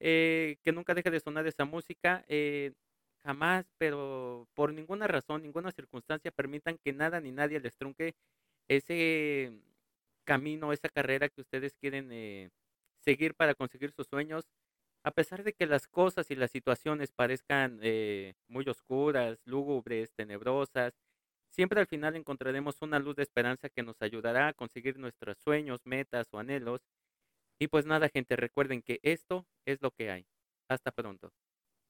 [0.00, 2.72] eh, que nunca deje de sonar esa música, eh,
[3.24, 8.14] jamás, pero por ninguna razón, ninguna circunstancia permitan que nada ni nadie les trunque
[8.68, 9.52] ese
[10.24, 12.50] camino, esa carrera que ustedes quieren
[13.04, 14.46] seguir para conseguir sus sueños.
[15.04, 17.80] A pesar de que las cosas y las situaciones parezcan
[18.48, 20.94] muy oscuras, lúgubres, tenebrosas,
[21.50, 25.80] Siempre al final encontraremos una luz de esperanza que nos ayudará a conseguir nuestros sueños,
[25.84, 26.82] metas o anhelos.
[27.60, 30.26] Y pues nada, gente, recuerden que esto es lo que hay.
[30.68, 31.32] Hasta pronto.